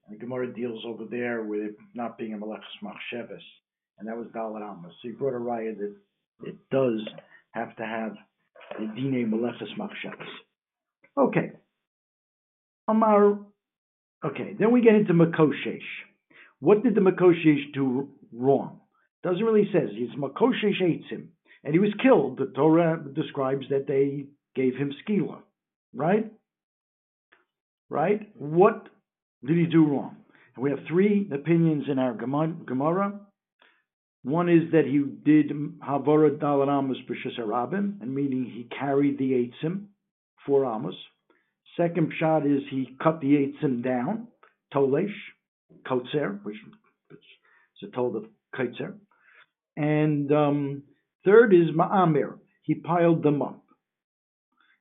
And 0.06 0.16
the 0.16 0.20
Gemara 0.20 0.52
deals 0.52 0.82
over 0.86 1.04
there 1.04 1.42
with 1.42 1.60
it 1.60 1.76
not 1.94 2.18
being 2.18 2.34
a 2.34 2.38
Meleches 2.38 2.82
Machsheves, 2.82 3.42
and 3.98 4.08
that 4.08 4.16
was 4.16 4.28
Dalat 4.34 4.62
Amos. 4.62 4.92
So 5.02 5.08
he 5.08 5.10
brought 5.10 5.34
a 5.34 5.38
raya 5.38 5.76
that 5.78 5.94
it 6.44 6.56
does 6.70 7.00
have 7.52 7.74
to 7.76 7.84
have 7.84 8.14
the 8.78 8.86
Dine 8.86 9.32
Meleches 9.32 9.76
Machsheves. 9.78 10.26
Okay. 11.18 11.52
Amar, 12.88 13.38
okay, 14.24 14.54
then 14.58 14.70
we 14.70 14.80
get 14.80 14.94
into 14.94 15.12
Makoshesh. 15.12 15.80
What 16.60 16.84
did 16.84 16.94
the 16.94 17.00
Makoshesh 17.00 17.72
do 17.74 18.08
wrong? 18.32 18.80
Doesn't 19.24 19.44
really 19.44 19.68
says. 19.72 19.90
He's 19.92 20.10
Makoshesh 20.10 21.08
him, 21.10 21.30
And 21.64 21.74
he 21.74 21.80
was 21.80 21.90
killed. 22.00 22.38
The 22.38 22.52
Torah 22.54 23.02
describes 23.12 23.66
that 23.70 23.86
they 23.88 24.26
gave 24.54 24.76
him 24.76 24.92
skila. 25.02 25.38
Right? 25.92 26.30
Right? 27.90 28.30
What 28.36 28.88
did 29.44 29.56
he 29.56 29.66
do 29.66 29.86
wrong? 29.86 30.16
And 30.54 30.64
we 30.64 30.70
have 30.70 30.80
three 30.88 31.28
opinions 31.32 31.84
in 31.90 31.98
our 31.98 32.14
Gemara. 32.14 33.20
One 34.22 34.48
is 34.48 34.72
that 34.72 34.86
he 34.86 34.98
did 34.98 35.50
Havara 35.80 36.36
Dalar 36.38 36.68
Amos 36.68 36.98
Harabim, 37.38 38.00
and 38.00 38.14
meaning 38.14 38.44
he 38.44 38.68
carried 38.76 39.18
the 39.18 39.32
Eitzim, 39.64 39.86
four 40.44 40.64
Amos. 40.64 40.96
Second 41.76 42.12
shot 42.18 42.46
is 42.46 42.62
he 42.70 42.96
cut 43.02 43.20
the 43.20 43.34
Eitzim 43.34 43.84
down, 43.84 44.28
Tolesh, 44.74 45.14
Kotzer, 45.86 46.42
which 46.42 46.56
is 47.12 47.88
a 47.88 47.94
told 47.94 48.16
of 48.16 48.24
Kotzer. 48.54 48.94
And 49.76 50.32
um, 50.32 50.82
third 51.24 51.54
is 51.54 51.70
Ma'amir. 51.76 52.38
He 52.62 52.74
piled 52.74 53.22
them 53.22 53.42
up. 53.42 53.62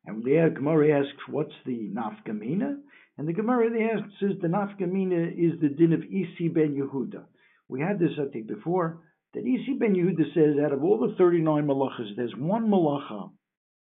And 0.05 0.23
the 0.23 0.51
Gemara 0.55 1.01
asks, 1.01 1.21
what's 1.29 1.53
the 1.65 1.91
nafkamina? 1.93 2.77
And 3.17 3.27
the 3.27 3.33
Gemara 3.33 3.69
there 3.69 4.05
says 4.19 4.37
the 4.41 4.47
nafkamina 4.47 5.31
is 5.31 5.59
the 5.61 5.69
din 5.69 5.93
of 5.93 6.03
Isi 6.03 6.49
ben 6.49 6.75
Yehuda. 6.75 7.23
We 7.67 7.81
had 7.81 7.97
this, 7.97 8.11
I 8.19 8.29
think, 8.31 8.47
before, 8.47 9.01
that 9.33 9.39
Isi 9.39 9.77
ben 9.79 9.95
Yehuda 9.95 10.33
says 10.33 10.63
out 10.63 10.73
of 10.73 10.83
all 10.83 10.99
the 10.99 11.15
39 11.17 11.65
malachas, 11.65 12.15
there's 12.15 12.33
one 12.37 12.67
malacha. 12.69 13.31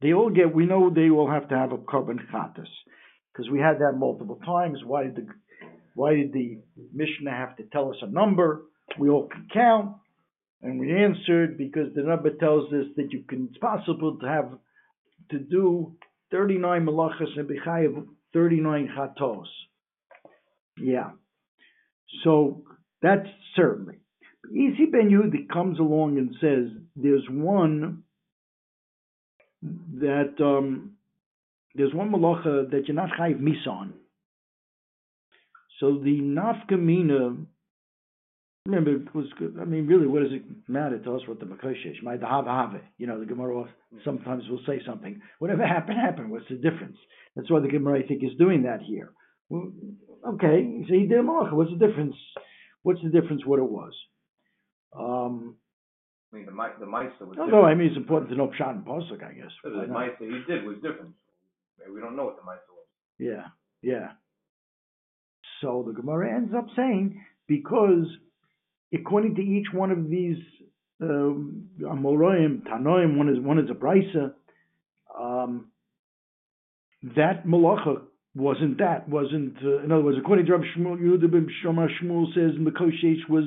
They 0.02 0.12
all 0.12 0.30
get, 0.30 0.54
we 0.54 0.66
know 0.66 0.90
they 0.90 1.08
all 1.08 1.30
have 1.30 1.48
to 1.48 1.56
have 1.56 1.72
a 1.72 1.78
carbon 1.78 2.20
chatas, 2.32 2.68
because 3.32 3.50
we 3.50 3.58
had 3.58 3.78
that 3.78 3.96
multiple 3.96 4.38
times. 4.44 4.80
Why 4.84 5.04
did 5.04 5.16
the 5.16 5.26
why 5.94 6.14
did 6.14 6.34
the 6.34 6.58
Mishnah 6.92 7.30
have 7.30 7.56
to 7.56 7.62
tell 7.72 7.88
us 7.88 7.96
a 8.02 8.06
number? 8.06 8.64
We 8.98 9.08
all 9.08 9.28
can 9.28 9.48
count. 9.52 9.96
And 10.62 10.78
we 10.78 10.92
answered 10.92 11.56
because 11.56 11.94
the 11.94 12.02
number 12.02 12.30
tells 12.30 12.70
us 12.72 12.86
that 12.96 13.12
you 13.12 13.24
can, 13.26 13.48
it's 13.50 13.58
possible 13.58 14.18
to 14.18 14.26
have 14.26 14.50
to 15.30 15.38
do 15.38 15.96
39 16.30 16.84
malachas 16.84 17.38
and 17.38 17.48
be 17.48 17.58
chayav 17.66 18.06
39 18.36 18.90
hot. 18.94 19.16
Yeah. 20.76 21.12
So 22.22 22.64
that's 23.00 23.26
certainly. 23.56 23.94
Isi 24.50 24.86
Ben 24.92 25.08
Yehudi 25.08 25.48
comes 25.50 25.78
along 25.78 26.18
and 26.18 26.36
says 26.38 26.78
there's 26.94 27.24
one 27.30 28.02
that 29.62 30.34
um, 30.38 30.92
there's 31.74 31.94
one 31.94 32.10
malacha 32.10 32.70
that 32.70 32.82
you're 32.86 32.94
not 32.94 33.08
chayiv 33.18 33.40
misan. 33.40 33.92
So 35.80 35.98
the 36.04 36.20
nafkamina 36.20 37.46
remember, 38.66 38.96
it 38.96 39.14
was 39.14 39.26
good. 39.38 39.56
I 39.60 39.64
mean, 39.64 39.86
really, 39.86 40.06
what 40.06 40.22
does 40.22 40.32
it 40.32 40.42
matter 40.68 40.98
to 40.98 41.14
us 41.14 41.22
what 41.26 41.40
the 41.40 41.46
makoshesh? 41.46 42.02
My 42.02 42.16
the 42.16 42.26
have 42.26 42.80
You 42.98 43.06
know, 43.06 43.18
the 43.20 43.26
Gemara 43.26 43.64
sometimes 44.04 44.44
will 44.48 44.60
say 44.66 44.80
something. 44.86 45.20
Whatever 45.38 45.66
happened, 45.66 45.98
happened. 45.98 46.30
What's 46.30 46.48
the 46.48 46.56
difference? 46.56 46.96
That's 47.34 47.50
why 47.50 47.60
the 47.60 47.68
Gemara, 47.68 48.00
I 48.00 48.06
think, 48.06 48.22
is 48.22 48.36
doing 48.38 48.64
that 48.64 48.80
here. 48.82 49.12
Well, 49.48 49.72
okay, 50.34 50.84
so 50.88 50.94
he 50.94 51.06
did 51.06 51.18
a 51.18 51.22
malacha. 51.22 51.52
What's 51.52 51.70
the 51.70 51.86
difference? 51.86 52.16
What's 52.82 53.02
the 53.02 53.10
difference? 53.10 53.46
What 53.46 53.58
it 53.58 53.70
was? 53.70 53.92
Um, 54.96 55.56
I 56.32 56.36
mean, 56.36 56.46
the 56.46 56.52
the 56.52 56.86
Misa 56.86 57.20
was 57.20 57.36
although 57.38 57.44
different. 57.44 57.64
I 57.66 57.74
mean, 57.74 57.88
it's 57.88 57.96
important 57.96 58.30
to 58.30 58.36
know 58.36 58.48
Pshat 58.58 58.70
and 58.70 58.84
Pasuk, 58.84 59.22
I 59.22 59.32
guess. 59.32 59.50
The? 59.62 59.70
Misa 59.70 60.18
he 60.20 60.52
did 60.52 60.64
was 60.64 60.76
different. 60.76 61.14
We 61.92 62.00
don't 62.00 62.16
know 62.16 62.24
what 62.24 62.36
the 62.36 62.42
Misa 62.42 62.70
was. 62.70 62.86
Yeah, 63.18 63.46
yeah. 63.82 64.12
So 65.60 65.84
the 65.86 65.92
Gemara 65.92 66.34
ends 66.34 66.52
up 66.56 66.66
saying 66.74 67.22
because 67.46 68.06
according 68.94 69.34
to 69.36 69.42
each 69.42 69.66
one 69.72 69.90
of 69.90 70.08
these 70.08 70.38
um, 71.00 71.68
Amoraim, 71.80 72.62
Tanoim, 72.62 73.16
one 73.16 73.28
is 73.28 73.38
one 73.40 73.58
is 73.58 73.70
a 73.70 73.74
brisa. 73.74 74.32
Um, 75.18 75.68
that 77.16 77.46
malacha 77.46 78.02
wasn't 78.34 78.78
that 78.78 79.08
wasn't 79.08 79.56
uh, 79.64 79.82
in 79.82 79.92
other 79.92 80.02
words 80.02 80.18
according 80.20 80.46
to 80.46 80.52
Rabbi 80.52 80.64
Shmuel 80.76 80.98
Yehuda 80.98 81.30
ben 81.30 81.48
Shomar 81.64 81.88
Shmuel 82.02 82.26
says 82.34 82.58
Mekoshesh 82.58 83.28
was 83.28 83.44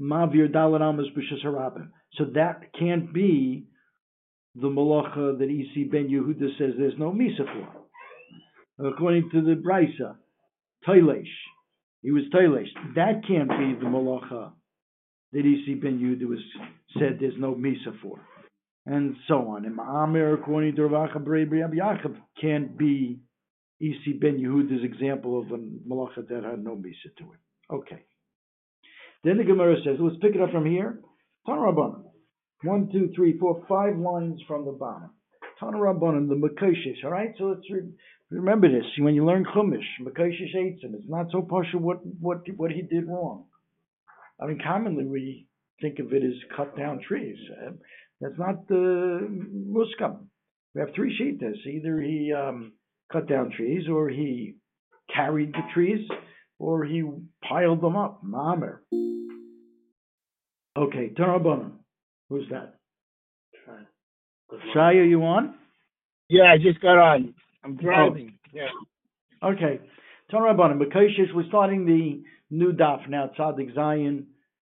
Mavir 0.00 0.52
Dalet 0.52 0.80
Amos 0.80 1.06
B'Shas. 1.16 1.88
So 2.14 2.24
that 2.34 2.72
can't 2.78 3.12
be 3.12 3.66
the 4.54 4.68
malacha 4.68 5.38
that 5.38 5.44
Isi 5.44 5.84
ben 5.84 6.08
Yehuda 6.08 6.58
says 6.58 6.74
there's 6.78 6.98
no 6.98 7.12
misa 7.12 7.38
for 7.44 7.78
according 8.78 9.30
to 9.30 9.42
the 9.42 9.54
Brisa, 9.54 10.16
Toilesh. 10.86 11.24
He 12.02 12.10
was 12.10 12.24
Toilesh. 12.32 12.68
That 12.94 13.22
can't 13.26 13.48
be 13.48 13.74
the 13.78 13.86
Malacha 13.86 14.52
that 15.32 15.40
Isi 15.40 15.74
ben 15.74 15.98
Yehuda 15.98 16.28
was 16.28 16.38
said 16.94 17.18
there's 17.20 17.34
no 17.38 17.54
Misa 17.54 17.98
for. 18.02 18.20
And 18.86 19.16
so 19.26 19.48
on. 19.48 19.66
And 19.66 19.76
Ma'amir, 19.76 20.34
according 20.34 20.76
to 20.76 20.86
Rav 20.86 21.10
Yaakov, 21.10 22.16
can't 22.40 22.78
be 22.78 23.20
Isi 23.80 24.14
ben 24.20 24.38
Yehuda's 24.38 24.84
example 24.84 25.40
of 25.40 25.50
a 25.50 25.58
Malacha 25.58 26.26
that 26.28 26.44
had 26.44 26.64
no 26.64 26.74
Misa 26.74 27.14
to 27.18 27.24
it. 27.32 27.72
Okay. 27.72 28.02
Then 29.24 29.36
the 29.36 29.44
Gemara 29.44 29.76
says, 29.84 29.96
let's 30.00 30.16
pick 30.22 30.34
it 30.34 30.40
up 30.40 30.50
from 30.50 30.64
here. 30.64 31.00
Tana 31.46 31.60
Rabbanan. 31.60 32.04
One, 32.62 32.88
two, 32.90 33.10
three, 33.14 33.38
four, 33.38 33.64
five 33.68 33.96
lines 33.96 34.40
from 34.48 34.64
the 34.64 34.72
bottom. 34.72 35.10
Tana 35.60 35.76
Rabbanan, 35.76 36.28
the 36.28 36.34
Mekoshes. 36.34 37.04
All 37.04 37.10
right, 37.10 37.34
so 37.36 37.44
let's 37.44 37.70
read. 37.70 37.92
Remember 38.30 38.68
this 38.68 38.84
when 38.98 39.14
you 39.14 39.24
learn 39.24 39.44
Chumash, 39.44 39.86
Mekoshish 40.02 40.54
Eitzim, 40.54 40.94
it's 40.94 41.08
not 41.08 41.26
so 41.32 41.40
partial 41.40 41.80
what 41.80 42.04
what 42.20 42.42
what 42.56 42.70
he 42.70 42.82
did 42.82 43.08
wrong. 43.08 43.46
I 44.40 44.46
mean, 44.46 44.60
commonly 44.64 45.04
we 45.04 45.46
think 45.80 45.98
of 45.98 46.12
it 46.12 46.22
as 46.22 46.34
cut 46.56 46.76
down 46.76 47.00
trees. 47.06 47.36
Uh, 47.50 47.72
that's 48.20 48.38
not 48.38 48.66
the 48.68 49.28
muskam. 49.54 50.26
We 50.74 50.80
have 50.80 50.94
three 50.94 51.16
shitas. 51.18 51.66
Either 51.66 52.00
he 52.00 52.32
um, 52.32 52.72
cut 53.12 53.28
down 53.28 53.52
trees, 53.56 53.88
or 53.88 54.08
he 54.08 54.56
carried 55.14 55.52
the 55.52 55.62
trees, 55.74 56.06
or 56.58 56.84
he 56.84 57.02
piled 57.48 57.80
them 57.80 57.96
up. 57.96 58.20
Mamer. 58.22 58.82
Okay, 60.76 61.10
Tarabanan. 61.18 61.72
Who's 62.28 62.48
that? 62.50 62.74
Shia, 64.74 65.08
you 65.08 65.22
on? 65.22 65.54
Yeah, 66.28 66.52
I 66.52 66.58
just 66.58 66.80
got 66.80 66.98
on. 66.98 67.34
I'm 67.64 67.76
driving. 67.76 68.38
Yeah. 68.52 68.68
Okay. 69.42 69.80
Rabbanim, 70.32 70.78
Mekoshish, 70.80 71.34
we're 71.34 71.48
starting 71.48 71.86
the 71.86 72.22
new 72.50 72.72
daf 72.72 73.08
now, 73.08 73.30
Tzadik 73.38 73.74
Zayin. 73.74 74.24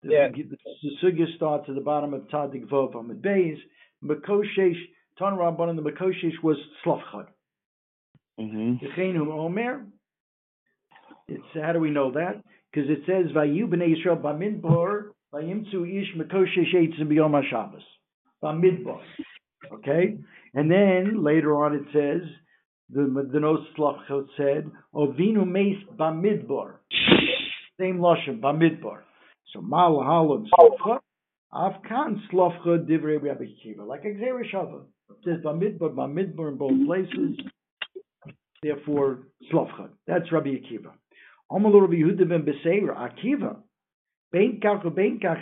The, 0.03 0.13
Yeah. 0.13 0.27
the, 0.29 0.43
the 0.43 0.91
sugya 1.03 1.35
starts 1.35 1.65
at 1.69 1.75
the 1.75 1.81
bottom 1.81 2.13
of 2.13 2.21
Tzadik 2.27 2.67
Vov 2.69 2.93
Amud 2.93 3.21
Beis. 3.21 3.57
Mekoshish, 4.03 4.79
Tana 5.17 5.35
Rabbanim, 5.35 5.75
the 5.75 5.89
Mekoshish 5.91 6.41
was 6.43 6.57
Slavchad. 6.85 7.27
Mm-hmm. 8.39 9.31
Omer. 9.31 9.85
It's, 11.27 11.43
how 11.55 11.73
do 11.73 11.79
we 11.79 11.89
know 11.89 12.11
that? 12.11 12.43
Because 12.71 12.89
it 12.89 12.99
says, 13.07 13.31
Vayu 13.35 13.67
b'nei 13.67 13.95
Yisrael 13.95 14.21
b'midbar, 14.21 15.09
vayimtzu 15.33 16.01
ish 16.01 16.15
Mekoshish 16.15 16.75
eitzim 16.75 17.07
b'yom 17.07 17.31
HaShabbos. 17.31 17.81
B'midbar. 18.43 19.01
Okay? 19.73 20.17
And 20.53 20.71
then 20.71 21.23
later 21.23 21.55
on 21.55 21.73
it 21.73 21.83
says, 21.91 22.21
the 22.89 23.27
the 23.33 23.39
Nos 23.39 23.59
Slavchot 23.77 24.27
said, 24.37 24.71
Ovinu 24.93 25.45
meis 25.45 25.77
b'midbar. 25.97 26.75
Same 27.79 27.99
lashon 27.99 28.41
b'midbar. 28.41 28.99
So 29.53 29.61
mal 29.61 29.97
halon 29.97 30.47
Slavchot, 30.49 30.99
avkan 31.53 32.19
Slavchot 32.31 32.87
divrei 32.89 33.21
Rabbi 33.21 33.45
Akiva, 33.45 33.87
like 33.87 34.03
Gzeir 34.03 34.41
Shava. 34.51 34.81
It 35.09 35.17
says 35.23 35.43
b'midbar, 35.43 35.93
b'midbar 35.93 36.49
in 36.49 36.57
both 36.57 36.85
places. 36.85 37.39
Therefore, 38.63 39.27
Slavchot. 39.51 39.89
That's 40.07 40.31
Rabbi 40.31 40.49
Akiva. 40.49 40.91
Amalu 41.51 41.81
Rabbi 41.81 41.95
Yehuda 41.95 42.27
ben 42.27 42.43
Beseira, 42.43 42.95
Akiva. 42.97 43.57
Bein 44.31 44.59
kach 44.63 44.83
u 44.83 44.89
bein 44.89 45.19
kach. 45.19 45.41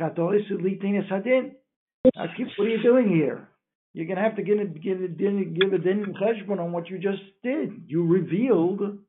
Akiva, 2.17 2.50
what 2.58 2.67
are 2.67 2.69
you 2.69 2.84
doing 2.84 3.10
here? 3.10 3.50
You're 3.93 4.06
going 4.08 4.17
to 4.17 4.24
have 4.24 4.36
to 4.36 4.43
give 4.43 4.60
a, 4.60 4.65
give 4.65 5.02
a, 5.02 5.08
give 5.08 5.74
a 5.74 5.78
din 5.78 6.13
on 6.60 6.71
what 6.74 6.89
you 6.89 7.00
just 7.00 7.21
did. 7.43 7.86
You 7.88 8.06
revealed 8.06 9.00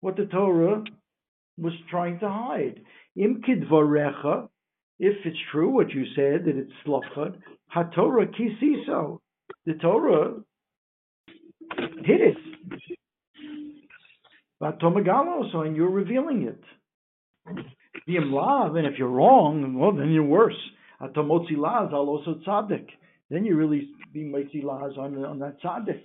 what 0.00 0.16
the 0.16 0.26
Torah 0.26 0.84
was 1.58 1.72
trying 1.90 2.18
to 2.20 2.28
hide. 2.28 2.80
Im 3.16 3.42
kidvarecha, 3.46 4.48
if 4.98 5.16
it's 5.24 5.38
true 5.52 5.70
what 5.70 5.90
you 5.90 6.04
said, 6.14 6.44
that 6.44 6.56
it's 6.56 6.72
slachad, 6.86 7.36
haTorah 7.74 8.32
kisiso. 8.34 9.20
The 9.66 9.74
Torah 9.74 10.34
hid 12.04 12.20
it. 12.20 12.36
But 14.60 14.78
so 14.80 15.60
and 15.60 15.76
you're 15.76 15.90
revealing 15.90 16.44
it. 16.44 16.62
Imlav, 18.08 18.76
and 18.76 18.86
if 18.86 18.98
you're 18.98 19.08
wrong, 19.08 19.74
well, 19.74 19.92
then 19.92 20.10
you're 20.10 20.22
worse. 20.22 20.56
Atomotzi 21.00 21.56
laz, 21.56 21.90
al 21.92 22.08
also 22.08 22.40
tzaddik. 22.46 22.86
Then 23.30 23.44
you 23.44 23.56
really 23.56 23.90
be 24.12 24.24
mitzi 24.24 24.62
laz 24.62 24.96
on 24.98 25.22
on 25.24 25.38
that 25.40 25.60
tzaddik. 25.62 26.00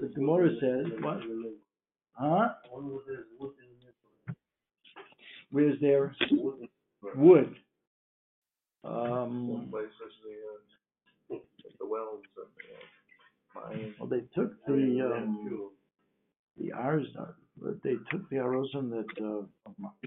The 0.00 0.08
Gemara 0.14 0.50
says 0.60 0.86
what? 1.00 1.18
Huh? 2.18 2.48
Where's 5.50 5.80
there 5.80 6.14
wood? 7.14 7.54
Um, 8.84 9.68
the 9.70 9.78
uh, 11.34 11.38
the 11.78 11.86
wells 11.86 12.22
and 13.70 13.94
well, 13.98 14.08
they 14.08 14.22
took 14.34 14.64
the 14.66 15.12
um, 15.14 15.70
the 16.58 16.72
Ars, 16.72 17.06
they 17.82 17.94
took 18.10 18.28
the 18.30 18.36
Arozim 18.36 18.90
that 18.90 19.06
uh, 19.24 19.42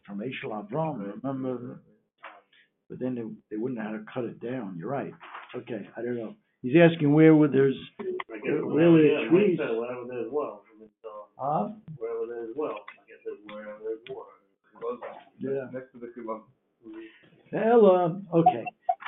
from 0.05 0.19
Eshel 0.19 0.51
Avram. 0.51 1.21
Remember, 1.23 1.81
but 2.89 2.99
then 2.99 3.15
they, 3.15 3.23
they 3.49 3.57
wouldn't 3.61 3.79
know 3.79 3.85
how 3.85 3.91
to 3.91 4.03
cut 4.13 4.23
it 4.25 4.39
down. 4.41 4.75
You're 4.77 4.89
right. 4.89 5.13
Okay, 5.55 5.89
I 5.97 6.01
don't 6.01 6.17
know. 6.17 6.35
He's 6.61 6.75
asking 6.77 7.13
where 7.13 7.35
would 7.35 7.51
there's 7.51 7.75
where 8.27 8.65
where 8.65 8.91
were 8.91 9.01
the 9.01 9.27
trees? 9.29 9.59
Wherever 9.59 10.05
there's 10.07 10.31
wells, 10.31 10.61
I 10.67 10.70
mean, 10.70 10.70
so, 10.70 10.70
Huh? 11.41 11.69
wherever 11.97 12.27
there's 12.27 12.55
wells, 12.55 12.77
I 12.77 13.01
guess 13.09 13.17
it's 13.25 13.41
wherever 13.51 13.79
there's 13.83 13.97
water. 14.09 14.29
Yeah. 15.39 15.69
next 15.73 15.91
to 15.93 15.99
the 15.99 16.09
okay. 18.33 18.63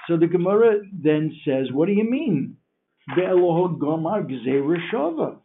So 0.08 0.18
the 0.18 0.26
Gemara 0.26 0.82
then 0.92 1.32
says, 1.46 1.72
what 1.72 1.86
do 1.86 1.94
you 1.94 2.10
mean? 2.10 2.58
Be'eloho 3.16 3.78
gomar 3.78 4.24
gzeir 4.28 4.78
shava. 4.92 5.38